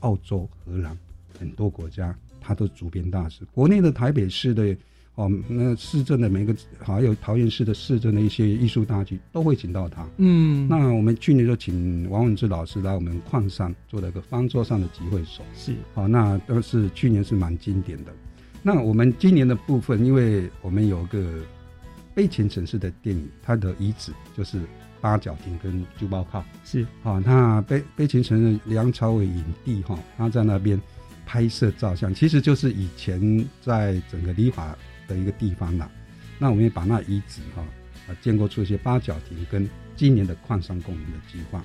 [0.00, 0.96] 澳洲、荷兰
[1.38, 3.44] 很多国家，他都竹编大师。
[3.52, 4.76] 国内的台北市的。
[5.16, 10.04] 哦，那市政的每个还有桃园市的市政的一些艺术大剧都会请到他。
[10.16, 15.44] 嗯，那我们去年就请王文志老师来我们矿山做了一个方桌上的集会所。
[15.54, 18.12] 是，好，那都是去年是蛮经典的。
[18.60, 21.24] 那我们今年的部分，因为我们有个
[22.12, 24.60] 悲情城市的电影，它的遗址就是
[25.00, 26.44] 八角亭跟珠包靠。
[26.64, 30.80] 是，好，那悲悲情城市梁朝伟影帝哈，他在那边
[31.24, 34.76] 拍摄照相，其实就是以前在整个理法
[35.06, 35.90] 的一个地方了。
[36.38, 37.62] 那我们也把那遗址哈
[38.08, 41.64] 啊建构出一些八角亭跟今年的矿山公园的计划。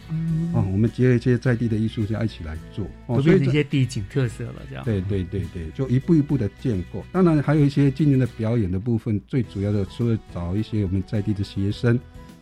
[0.53, 4.85] 哦，我们结合一些在地的艺术家一起来做，哦，所以一些地景特色了，这样。
[4.85, 7.03] 对对对对，就一步一步的建构。
[7.11, 11.99] 当然还有一些今年的表演的部分，最主要的除了找一些我们在地的学生，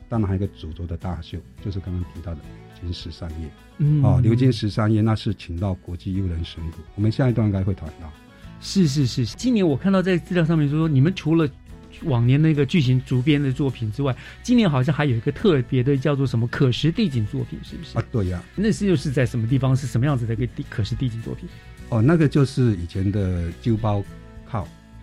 [0.09, 2.41] 当然还有一个主轴的大秀，就是刚刚提到的
[2.79, 3.49] 金石三叶。
[3.77, 8.11] 嗯，哦，流金十三夜那是请到国际优人神鼓，我们下一段应该会谈到。
[8.59, 11.47] 是是是，今年我看到在资料上面说，你们除了
[12.03, 17.97] 往年那个巨型竹编的作品之外，今年好像还有一个特别的叫做什么可食地景作品，是不是？
[17.97, 18.43] 啊，对呀。
[18.55, 19.75] 那是又是在什么地方？
[19.75, 21.47] 是什么样子的一个地可食地景作品？
[21.89, 24.03] 哦，那个就是以前的旧包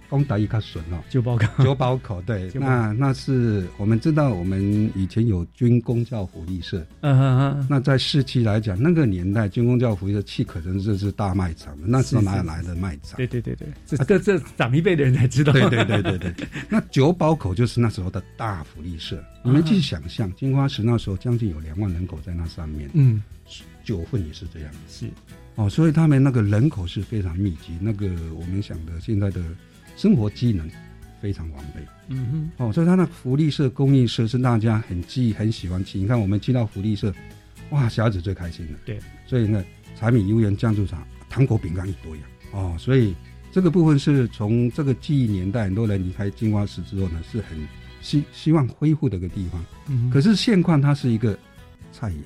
[0.08, 0.14] 靠。
[0.14, 13.16] 公打一卡笋哦，九包口，九包口，对，那那是我们知道，我们以前有军工教福利社，嗯嗯嗯，那在市区来讲，那个年代军工教福利社去可能是是大卖场那时候哪来的卖场？
[13.16, 16.32] 对对对对，这这这长一辈的人才知道，对对对对对。
[16.68, 23.20] 那九包口就是那时候的大福利社， 你们去想象，金花石那时候将近有两万人口在那上面，嗯，
[23.82, 25.08] 九份也是这样，是。
[25.56, 28.06] 哦，所以他们那个人口是非常密集，那个
[28.38, 29.40] 我们想的现在的。
[29.96, 30.68] 生活机能
[31.20, 35.98] 非常完备，嗯哼，哦，所以它那福利社、公益社是大家很记、很喜欢去。
[35.98, 37.12] 你看，我们去到福利社，
[37.70, 38.78] 哇，小孩子最开心了。
[38.84, 39.64] 对，所以呢，
[39.96, 43.14] 柴米油盐酱醋茶、糖果饼干一堆呀，哦，所以
[43.50, 47.56] 这个部分是从这个记忆年代，很多人离开金花石之后呢，是很
[48.02, 49.64] 希希望恢复的一个地方。
[49.88, 51.38] 嗯，可是现况它是一个
[51.90, 52.20] 菜园，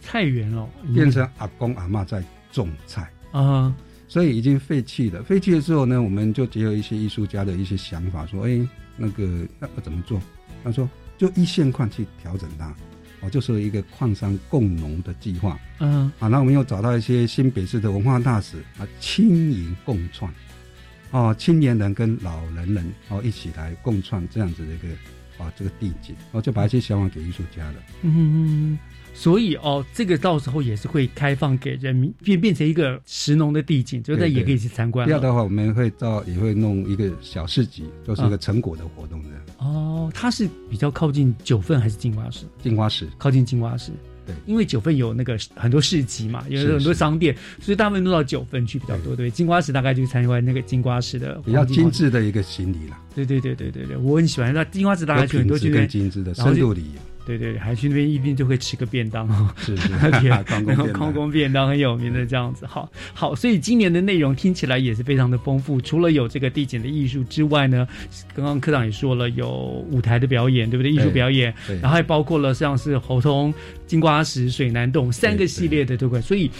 [0.00, 3.72] 菜园哦，变成阿公阿妈在种菜啊。
[4.10, 5.22] 所以已经废弃了。
[5.22, 10.20] 废弃了之后呢，我们就结合一些艺术家的一些想法，说：“哎，那个要要怎么做？”
[10.64, 12.74] 他说：“就一线矿去调整它，
[13.20, 20.34] 哦，就是一个矿山共农的计划。”嗯，啊，那我们又找到一些新北市的文化大使啊，青银共创，
[21.12, 24.88] 哦，青年人跟老人人哦一起来共创这样子的一个
[25.38, 27.74] 啊这个地景，哦，就把一些想法给艺术家了。
[28.02, 28.76] 嗯。
[29.12, 35.06] 所以哦，这个到时候也是会开放给人民，变变成一个石农的地景，就在也可以去参观。
[35.06, 39.28] 第二的话，我们会到也会弄一个小市集，就是一个成果的活动的。
[39.58, 42.46] 哦，它是比较靠近九份还是金瓜石？
[42.62, 43.92] 金瓜石靠近金瓜石。
[44.26, 49.16] 对，因为九份有那个很多市集嘛，有很多商店，所以大部分都到九份去比较多。
[49.16, 52.98] 对，金瓜石大概就参观那个金瓜石的比较精致的一个行李了。
[53.14, 57.00] 对对对对对对，我很喜欢那金瓜石，大概去很多去更精致的深度旅游。
[57.38, 59.28] 对对，还去那边一定就会吃个便当。
[59.28, 61.60] 哦，是是，然后空空便当。
[61.70, 65.80] 很有名的这样子，好好，所以今年的内容听起来也是非常的丰富。
[65.80, 67.86] 除了有这个地景的艺术之外呢，
[68.34, 69.48] 刚刚科长也说了有
[69.90, 70.90] 舞台的表演，对不对？
[70.90, 73.54] 艺术表演，然后还包括了像是猴通、
[73.86, 76.50] 金瓜石、水南洞三个系列的都可，所以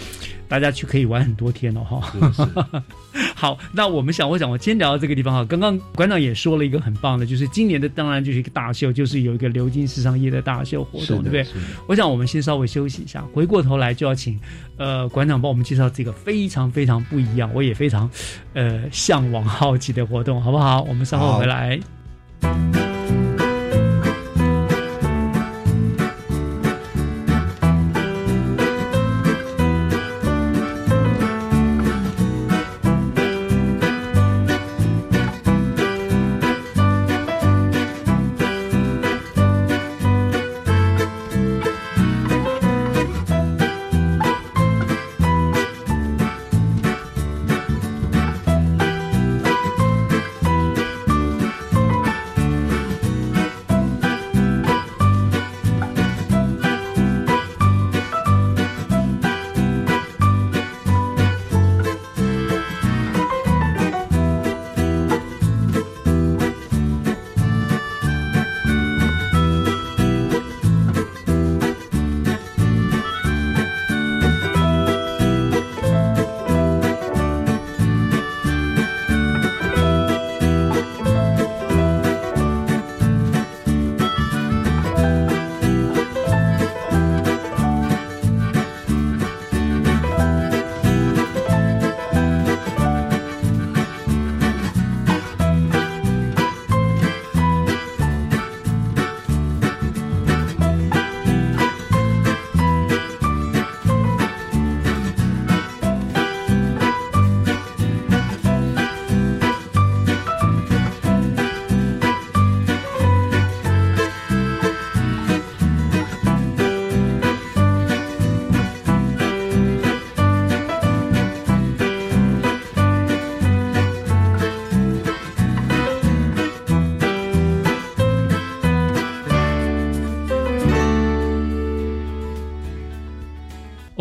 [0.51, 2.83] 大家去可以玩很多天哦，哈。
[3.33, 5.45] 好，那我们想，我想，我先聊到这个地方哈。
[5.45, 11.45] 刚刚馆长也说了一个很棒的，就是今年的当然就是一个大秀，就是有一个流金时尚夜的大秀活动，对不对？
[11.87, 14.37] 我想我们先稍微休息一下，回过头来就要请
[14.75, 18.09] 呃馆长帮我们介绍这个非常非常不一样，我也非常
[18.53, 20.81] 呃向往好奇的活动，好不好？
[20.81, 21.79] 我们稍后回来。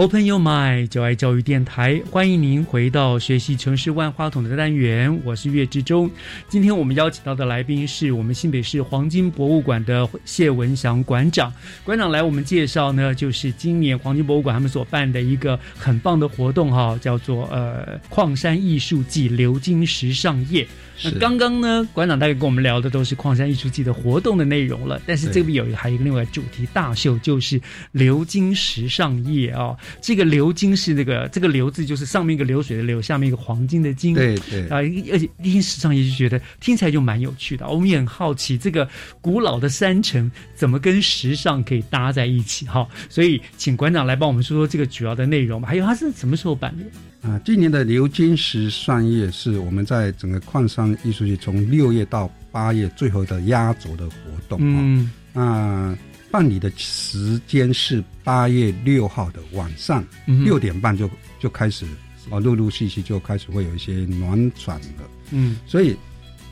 [0.01, 6.11] Open Your Mind，就爱教育电台，欢迎您回到学习城市万花筒的单元，我是岳志忠。
[6.49, 11.53] 今天我们邀请到的来宾是我们新北市黄金博物馆的谢文祥馆长。
[11.85, 20.67] 馆长来我们介绍呢，就是今年黄金博物馆他们所办的一个很棒的活动哈，叫做呃矿山艺术季鎏金时尚夜。
[21.03, 27.61] 那刚刚呢，馆长大概跟我们聊的都是矿山艺术季的活动的内容了，但是这边有一个还有一个另外主题大秀，就是
[27.93, 29.77] 流金时尚夜啊。
[30.01, 34.15] 这个流金是那个这个流字，就是上面一个流水的流，下面一个黄金的金。
[34.15, 37.69] 对对啊，而且听时尚也就觉得听起来就蛮有趣的。
[37.69, 38.89] 我们也很好奇，这个
[39.21, 42.67] 古老的山城怎么跟时尚可以搭在一起？
[42.67, 45.69] 哈，所以请馆长来帮我们说说这个主要的内容吧。
[45.69, 46.85] 还有它是什么时候办的？
[47.23, 54.17] 啊，今年的流金石上夜是我们在整个矿山艺术节从六月到八月最后的压轴的活
[54.49, 55.11] 动啊。
[55.33, 55.97] 那
[56.31, 60.03] 办理的时间是八月六号的晚上
[60.45, 61.85] 六点半就就开始
[62.31, 65.11] 啊，陆陆续续就开始会有一些暖场了。
[65.31, 65.97] 嗯，所以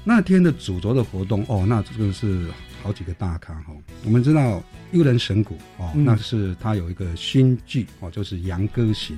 [0.05, 2.47] 那天的主轴的活动哦，那这个是
[2.83, 3.73] 好几个大咖哈。
[4.05, 4.63] 我们知道
[4.93, 9.17] 幽人神谷哦，那是他有一个新剧哦，就是《杨歌行》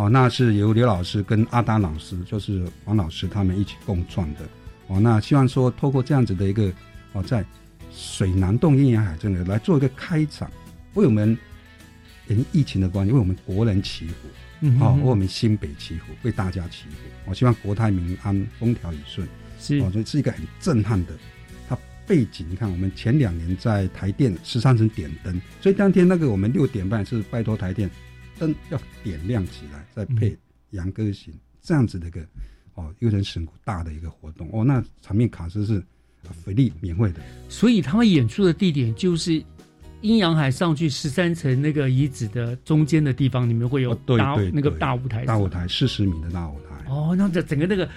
[0.00, 4.40] 哦，那是由刘老师跟阿达老师，就是王老师他们一起共创的
[4.86, 4.98] 哦。
[4.98, 6.72] 那希望说透过这样子的一个
[7.12, 7.44] 哦，在
[7.92, 10.50] 水南洞阴阳海这里来做一个开场，
[10.94, 11.36] 为我们
[12.28, 14.14] 因疫情的关系，为我们国人祈福，
[14.62, 16.96] 嗯好，为我们新北祈福，为大家祈福。
[17.26, 19.28] 我希望国泰民安，风调雨顺。
[19.58, 21.12] 是，哦，所以是一个很震撼的。
[21.68, 21.76] 它
[22.06, 27.90] 背景，你看，我们前两年在台电十三层点灯，所以当天那个我们六点半是拜托台电
[28.40, 30.36] 灯要点亮起来，再配
[30.70, 31.32] 杨歌行
[31.62, 32.20] 这样子的一个
[32.74, 34.48] 哦，幽人神谷大的一个活动。
[34.52, 35.80] 哦，那场面卡司是。
[36.44, 39.42] 福利免费的，所以他们演出的地点就是
[40.02, 46.90] 阴阳海上去十三层那个遗址的中间的地方，里面会有大那个大舞台，大舞台四十米的大舞台。
[46.90, 47.88] 哦，那这整个那个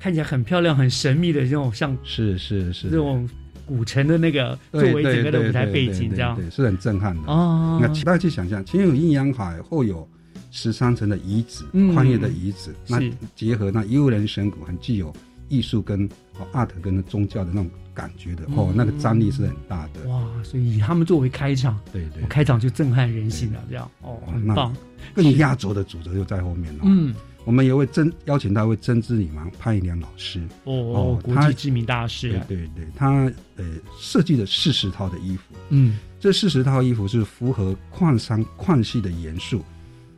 [0.00, 3.26] 看起来很漂亮、很神秘的这种，像是是是这种
[3.70, 7.78] 古城的那个作为整个的舞台背景，这样对是很震撼的哦。
[7.80, 10.08] 那大家去想象，前有阴阳海，后有
[10.50, 11.62] 十三层的遗址，
[11.94, 13.00] 宽越的遗址，那
[13.36, 15.14] 结合那幽人神谷，很具有。
[15.48, 16.08] 艺术跟
[16.38, 20.24] 哦 art 跟宗教的那种感觉的哦，那个张力是很大的哇！
[20.44, 24.72] 所以以他们作为开场，对对，开场就震撼人心了，这样哦，很棒。
[25.12, 26.84] 更压轴的主角就在后面了。
[26.84, 27.12] 嗯，
[27.44, 32.30] 我们也会真邀请到一位针织女王潘一良老师哦，国际知名大师。
[32.46, 33.64] 对对对，他呃
[33.98, 35.54] 设计了四十套的衣服。
[35.70, 39.64] 嗯，这四十套衣服是符合矿山矿系的元素，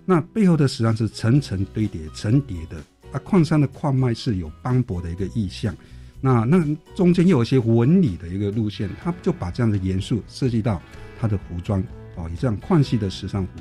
[0.05, 2.77] 那背后的实际上是层层堆叠层叠的。
[3.13, 5.77] 啊，矿山的矿脉是有斑驳的一个意象，
[6.21, 6.65] 那那
[6.95, 10.81] 中间又有一些纹理的一个路线，他就把这样的元素设计到
[11.21, 11.79] 他的服装
[12.17, 13.53] 哦，以这样矿系的时尚服，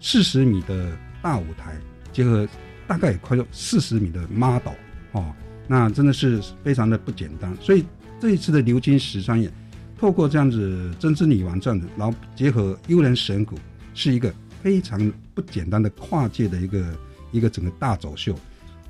[0.00, 1.78] 四十米的大舞台，
[2.10, 2.48] 结合
[2.86, 4.74] 大概也快有四十米的 model
[5.12, 5.32] 哦，
[5.66, 7.54] 那真的是非常的不简单。
[7.60, 7.84] 所以
[8.20, 9.50] 这一次的鎏金时尚也
[9.98, 13.56] 透过这样子针织女王这样子，然后结合幽人神谷，
[13.94, 14.32] 是一个
[14.62, 16.84] 非常不简单的跨界的一个
[17.32, 18.34] 一个整个大走秀。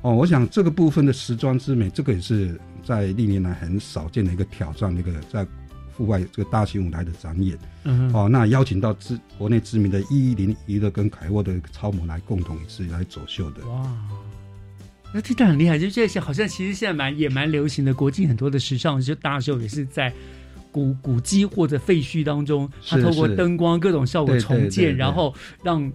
[0.03, 5.47] 哦，我想这个部分的时装之美，这个也是在历年来很少见的一个挑战，一个在
[5.97, 7.59] 户外这个大型舞台的展演。
[7.85, 13.67] 嗯，哦，那邀请到知国内知名的一零娱乐跟凯沃的超模来共同一次来走秀的。
[13.67, 13.97] 哇，
[15.13, 20.13] 那听得很厉害，就这些好像其实现在蛮也蛮流行的，国际很多的时尚就大秀也是在
[20.71, 25.93] 古古迹或者废墟当中，它透过灯光各种效果重建，然后让。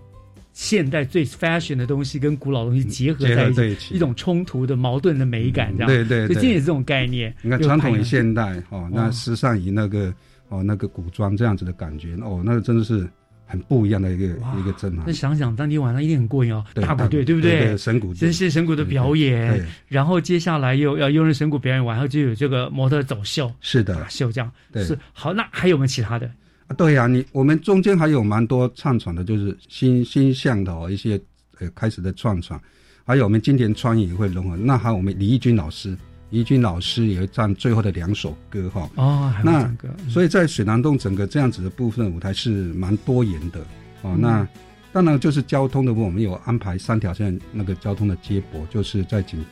[0.53, 7.33] 现代最 fashion 的东西跟古老东西结合在一起，一种冲突的矛盾的美感，这样对对，所以这也是这种概念。
[7.41, 10.13] 你看传统与现代哦，那时尚与那个
[10.49, 13.09] 哦那个古装这样子的感觉哦，那个真的是
[13.45, 15.03] 很不一样的一个一个震撼。
[15.07, 17.75] 那想想当天晚上一定很过瘾哦，大鼓队对不对？
[17.77, 25.33] 神鼓真是神鼓的表演，然后接下来又要用人神鼓表演完后就有这个模特走秀，是的，秀这样是好。
[25.33, 26.29] 那还有没有其他的？
[26.73, 31.19] 对呀，你我们中间还有蛮多唱传的，就是新新向的哦，一些
[31.59, 32.59] 呃开始的串传，
[33.05, 34.57] 还有我们今天穿也会融合。
[34.57, 35.97] 那还有我们李义军老师，
[36.29, 38.89] 李义军老师也会唱最后的两首歌哈。
[38.95, 39.69] 哦，那
[40.09, 43.59] 所以在水南洞整个这样子的部分舞台是蛮多元的
[44.01, 44.15] 哦。
[44.19, 44.47] 那
[44.91, 49.43] 当然就是交通的部分，我们有安排三条线那个交通的接驳，就是在请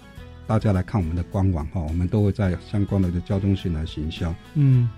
[0.48, 4.34] 大家来看我们的官网哈，我们都会在相关的交通线来行销。
[4.56, 4.90] 嗯。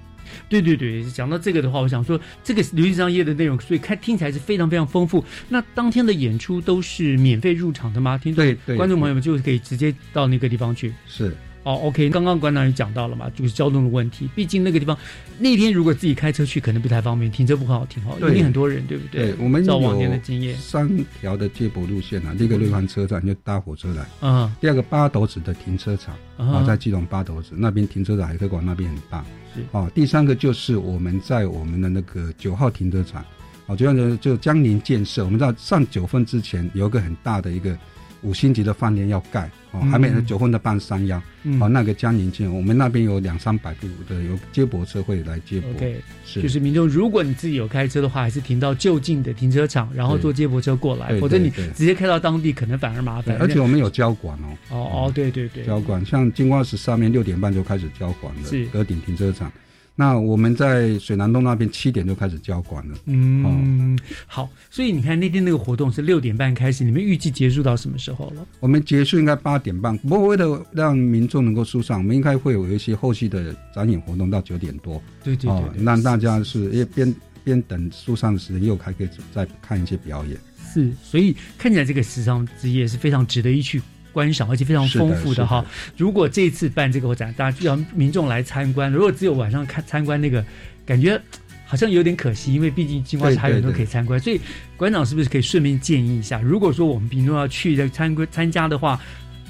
[0.49, 5.23] 对对对，讲到这个的话，我想说，这个流行商业的内容，所以看听起来是非常非常丰富。
[5.49, 8.17] 那当天的演出都是免费入场的吗？
[8.17, 10.93] 听对对，观众朋友们就可以直接到那个地方去。
[11.07, 14.27] 是哦，OK，刚刚馆长也讲到了嘛，就是交通的问题。
[14.35, 14.97] 毕竟那个地方
[15.37, 19.31] 那天如果自己开车去，可能不太方便，停车不好停好，一定很多人，对不对？
[19.31, 20.89] 对，我们照往年的经验，三
[21.19, 33.23] 条的接驳路线啊，第一个瑞环车站就搭火车来，嗯，第二个八斗子的停车场啊，在基隆八斗子那边停车的海科馆那边很大，是哦，第三个就是我们在我们的那个九号停车场，
[33.67, 37.77] 哦，主要呢就江宁建设，我们知道上九份之前有一个很大的一个。
[38.23, 41.17] 五星级的饭店要盖哦，还没九份的半山腰
[41.59, 45.69] 哦，那个江宁县，我们那边有两三百部的有接驳车会来接驳。
[45.71, 53.37] OK，是就是民众，如果你自己有开车的话，还是停到就近的停车场，然后坐接驳车过来，否则你直接开到当地可能反而麻烦。
[53.37, 54.47] 而且我们有交管哦。
[54.69, 59.51] 哦哦，对对对，交管像金光石上面六点半就开始交管了，是格顶停车场。
[59.95, 62.97] 那我们在水南洞那边七点就开始交管了。
[63.05, 68.47] 嗯，好，所以你看那天那个活动是六点半开始，你们预计结束到什么时候了？
[68.59, 75.01] 我们结束应该八点半，不过为了让民众能够疏散，我们应该会有一些后续的展演活动到九点多。
[75.23, 77.13] 对对对，让大家是也边
[77.43, 80.37] 边等疏散的时间，又还可以再看一些表演。
[80.73, 83.81] 是，所以看起来这个时尚之夜是非常值得一去。
[84.11, 85.65] 观赏而且非常丰富的哈，
[85.97, 90.43] 如果这次办这个展，大家要民众来参观，如果只有晚上看参观那个，
[90.85, 91.19] 感觉
[91.65, 94.39] 好像有点可惜，因为毕竟金瓜石还有很多可以参观，所以
[94.77, 98.99] 馆长是不是可以顺便建议一下，如果说我们民众要去的参观参加的话。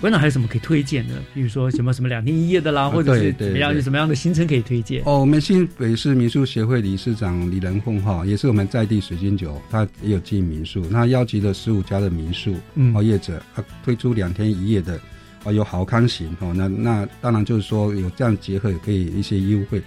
[0.02, 1.14] 馆长还有什么可以推荐的？
[1.32, 5.04] 比如说什么什么两天一夜的啦，或者是怎么样，有什么样的行程可以推荐？
[5.06, 12.56] 哦，我们新北市民宿协会理事长李仁凤哈，也是我们在地水晶酒，他也有经营民宿，他邀集了十五家的民宿
[12.96, 15.00] 哦业者，他推出两天一夜的
[15.44, 19.80] 哦有好康型哦，那那当然就是说有这样结合，也可以一些优惠。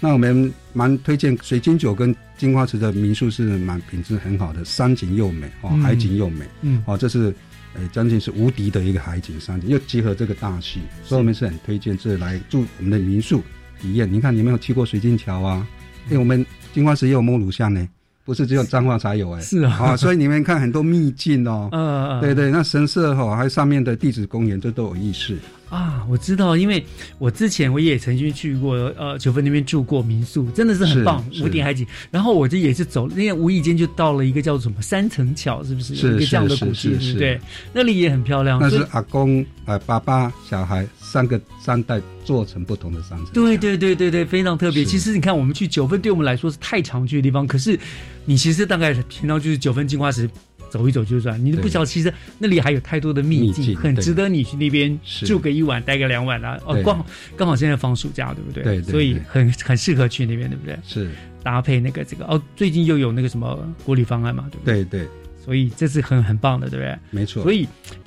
[0.00, 7.32] 那我们蛮推荐水晶酒跟金花池的民宿是蛮品质很好的，山景又美哦，海景又美，嗯哦这是。
[7.74, 13.42] 哎，将近是无敌的一个海景山景，又结合这个大戏，所以我们是很推荐这来住我们的民宿
[13.80, 14.12] 体验。
[14.12, 15.66] 你看，你没有去过水晶桥啊？
[16.06, 17.88] 因为我们金花石也有摸乳巷呢，
[18.24, 19.40] 不是只有彰化才有哎。
[19.40, 21.68] 是啊， 所以你们看很多秘境哦。
[21.72, 22.20] 嗯嗯。
[22.20, 25.36] 对对，那神社哈，还有上面的地质公园，这都有意思。
[25.70, 26.84] 啊，我知道，因为
[27.18, 31.86] 我之前我也曾经去过呃九份那边住过民宿，真的是很棒，五点海景。
[32.10, 35.94] 然后我就也是走，那天无意间就到了一个叫做什么三层桥，是不是？
[35.94, 37.40] 是一个这样的古迹，对不对？
[37.72, 38.58] 那里也很漂亮。
[38.60, 43.28] 那是阿公、呃爸爸、小孩三个三代做成不同的三层。
[43.32, 44.84] 对对对对对，非常特别。
[44.84, 47.78] 其实你看，我们去九份，对我们来说是太常去的地方，可是
[48.24, 50.28] 你其实大概平常就是九份金花石。
[50.70, 56.58] 走一走就算，你都不晓得，其实那里还有太多的秘境，很值得你去那边住个一晚，待个两晚啊。
[56.64, 57.06] 哦，刚好
[57.36, 58.62] 刚好现在放暑假，对不对？
[58.62, 60.78] 对，所以很很适合去那边，对不对？
[60.86, 61.10] 是
[61.42, 64.84] 搭配那个这个哦，最近又有那个什么国旅方案嘛，对不对？
[64.84, 65.08] 对对，
[65.44, 66.96] 所以这是很很棒的，对不对？
[67.10, 67.42] 没错。
[67.42, 67.66] 所以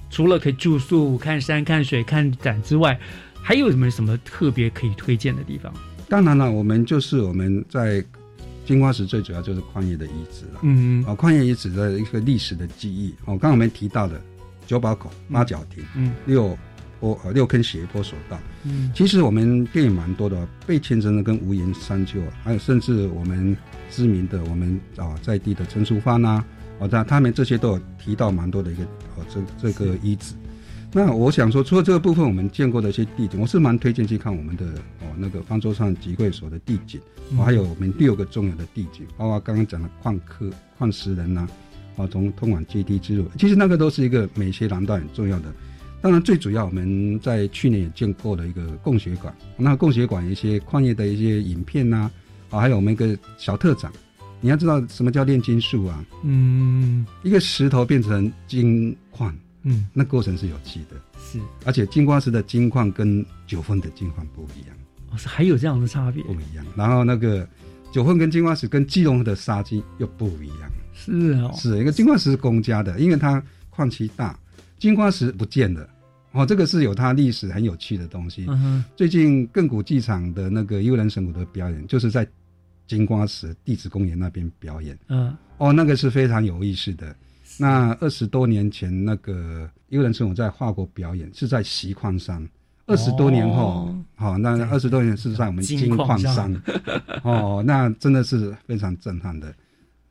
[0.09, 2.97] 除了可以住宿、看山、看水、看展之外，
[3.41, 5.73] 还有什么什么特别可以推荐的地方？
[6.07, 8.03] 当然了，我们就是我们在。
[8.65, 11.05] 金瓜石最主要就是矿业的遗址了，嗯嗯。
[11.05, 14.21] 哦，矿业遗址的一个历史的记忆，哦，刚刚我们提到的
[14.65, 16.57] 九宝口、八角亭，嗯，六
[16.99, 23.55] 坡呃六坑斜坡索道，嗯，其实我们电影蛮多的，被牵扯的跟无言山丘，还有甚至我们
[23.91, 26.43] 知名的我们啊在地的陈淑芳呐，
[26.79, 28.83] 哦，他他们这些都有提到蛮多的一个
[29.17, 30.33] 哦这这个遗址。
[30.95, 34.65] 那我想说，除了这个部分，我们见过的一些地景，我是蛮推荐去看我们的
[35.01, 36.99] 哦那个方舟上集会所的地景，
[37.37, 41.47] 哦还有我们六个重要的地景，包括刚刚讲的矿科、矿石人呐，
[41.97, 45.53] 啊从通往阶梯之路，其实那个都是一个美学廊道很重要的。
[46.01, 52.11] 当然最主要我们在去年也建构了一个供血馆，那供血馆一些矿业的一些影片呐，
[52.49, 53.91] 啊还有我们一个小特展，
[54.41, 56.05] 你要知道什么叫炼金术啊？
[56.23, 59.33] 嗯，一个石头变成金矿。
[59.65, 64.75] 嗯，那过程是有趣的，是，而且金瓜石的金矿跟九份的金矿不一样，
[65.13, 66.65] 哦，是还有这样的差别，不一样。
[66.75, 67.47] 然后那个
[67.91, 74.37] 九份跟金瓜石跟基隆的沙金又不一样，是哦，是一个金瓜石是公家的，因为它矿区大，
[74.79, 75.87] 金瓜石不见了，
[76.31, 78.45] 哦，这个是有它历史很有趣的东西。
[78.47, 82.27] 嗯最近亘古剧场的那个幽兰神谷的表演，就是在
[82.87, 87.15] 金瓜石地质公园那边表演，嗯，哦，那个是非常有意思的。
[87.59, 92.43] 那二十多年前，那个幽兰神谷在华国表演，是在锡矿山。
[92.85, 96.53] 二十多年后，好，那二十多年事实上我们金矿山。
[97.23, 99.53] 哦，那真的是非常震撼的。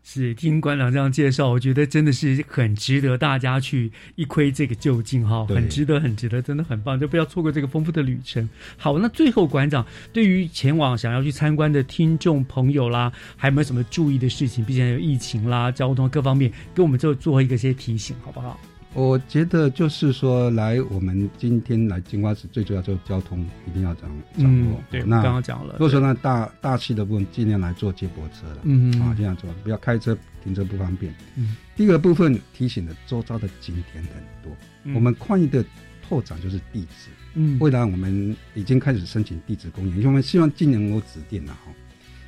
[0.05, 8.49] 是听馆长这样介绍，我觉得真的是很值得大家去一窥这个究竟哈，很值得，很值得，真的很棒，就不要错过这个丰富的旅程。
[8.77, 14.65] 好，那最后馆长对于前往想要去参观的听众朋友啦，还有没有什么注意的事情？
[14.65, 18.59] 毕竟有疫情啦、交通各方面，给我们就做一个些提醒，好不好？
[18.95, 24.79] 我觉得就是说，来我们今天来金瓜石，最主要就是交通一定要掌掌握。
[24.91, 25.73] 对，那刚刚讲了。
[25.75, 28.59] 如果说那大大气的部分，尽量来坐接驳车了。
[28.65, 31.15] 嗯啊，尽量坐不要开车停车不方便。
[31.37, 31.57] 嗯。
[31.75, 34.95] 第二个部分提醒的，周遭的景点很多。
[34.95, 35.65] 我们矿业的
[36.07, 37.09] 拓展就是地址。
[37.35, 37.59] 嗯。
[37.61, 41.73] 未来我们已经开始申请地质公园，因为我们希望今年能够指定了哈。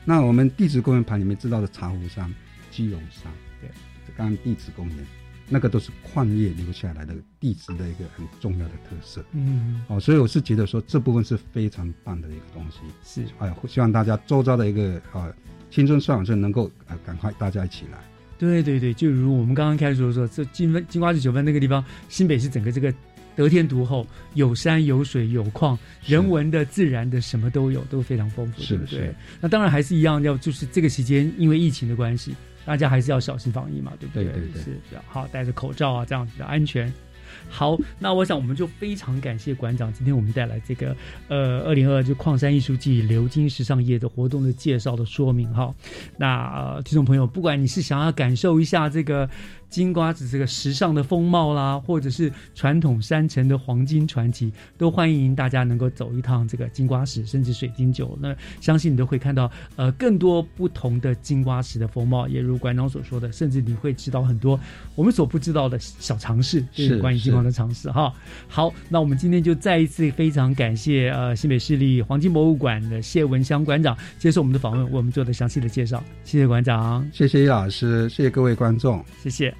[0.07, 2.33] 那我们地质公园盘里面知道的茶壶山、
[2.71, 3.71] 基隆山，对，
[4.17, 4.97] 刚刚地质公园。
[5.55, 15.33] 那个都是矿业留下来的地质的一个很重要的特色，嗯，哦，所以我是觉得说这部分是非常棒的一个东西，是，哎，希望大家周遭的一个啊
[15.71, 17.99] 青春少年能够呃赶快大家一起来，
[18.37, 22.93] 对对对，就如我们刚刚开始说说，这金分金瓜子九分那个地方，新北是整个这个
[23.37, 29.15] 得天独厚，有山有水有矿，人文的自然的什么都有，都非常丰富，是不对？
[29.41, 32.35] 那当然还是一样，要就是这个期间因为疫情的关系。
[32.65, 34.25] 大家还是要小心防疫嘛，对不对？
[34.25, 36.93] 对对对，是比较好，戴着口罩啊，这样比较安全。
[37.49, 40.97] 好，那我想我们就非常感谢馆长，今天我们带来这个
[41.29, 45.75] 呃二零二就矿山艺术季流金时尚业的活动的介绍的说明哈。
[46.17, 49.29] 那听众朋友，不管你是想要感受一下这个。
[49.75, 58.17] 金瓜子这个时尚的风貌啦，或者是传统山城的黄金传奇，都欢迎大家能够走一趟这个金瓜石，甚至水晶酒。
[58.23, 64.59] 那相信你都会看到呃更多不同的金瓜石的风貌，也如馆长所说的，甚至你会知道很多
[64.95, 68.15] 我们所不知道的小常识，是关于金瓜的常识哈。
[68.47, 76.01] 好，那我们今天就再一次非常感谢呃新北市立黄金博物馆的谢文香馆长接受我们的访问，为我们做的详细的介绍。
[76.23, 79.53] 谢谢馆长，谢谢叶老师，谢谢各位观众，谢谢。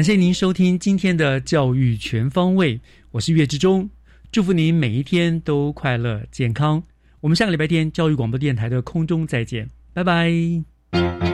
[0.00, 2.80] 感谢您收听今天的教育全方位，
[3.10, 3.90] 我是岳志忠，
[4.32, 6.82] 祝福您每一天都快乐健康。
[7.20, 11.29] 我们下个礼拜天教育广播电台的空中再见，拜拜。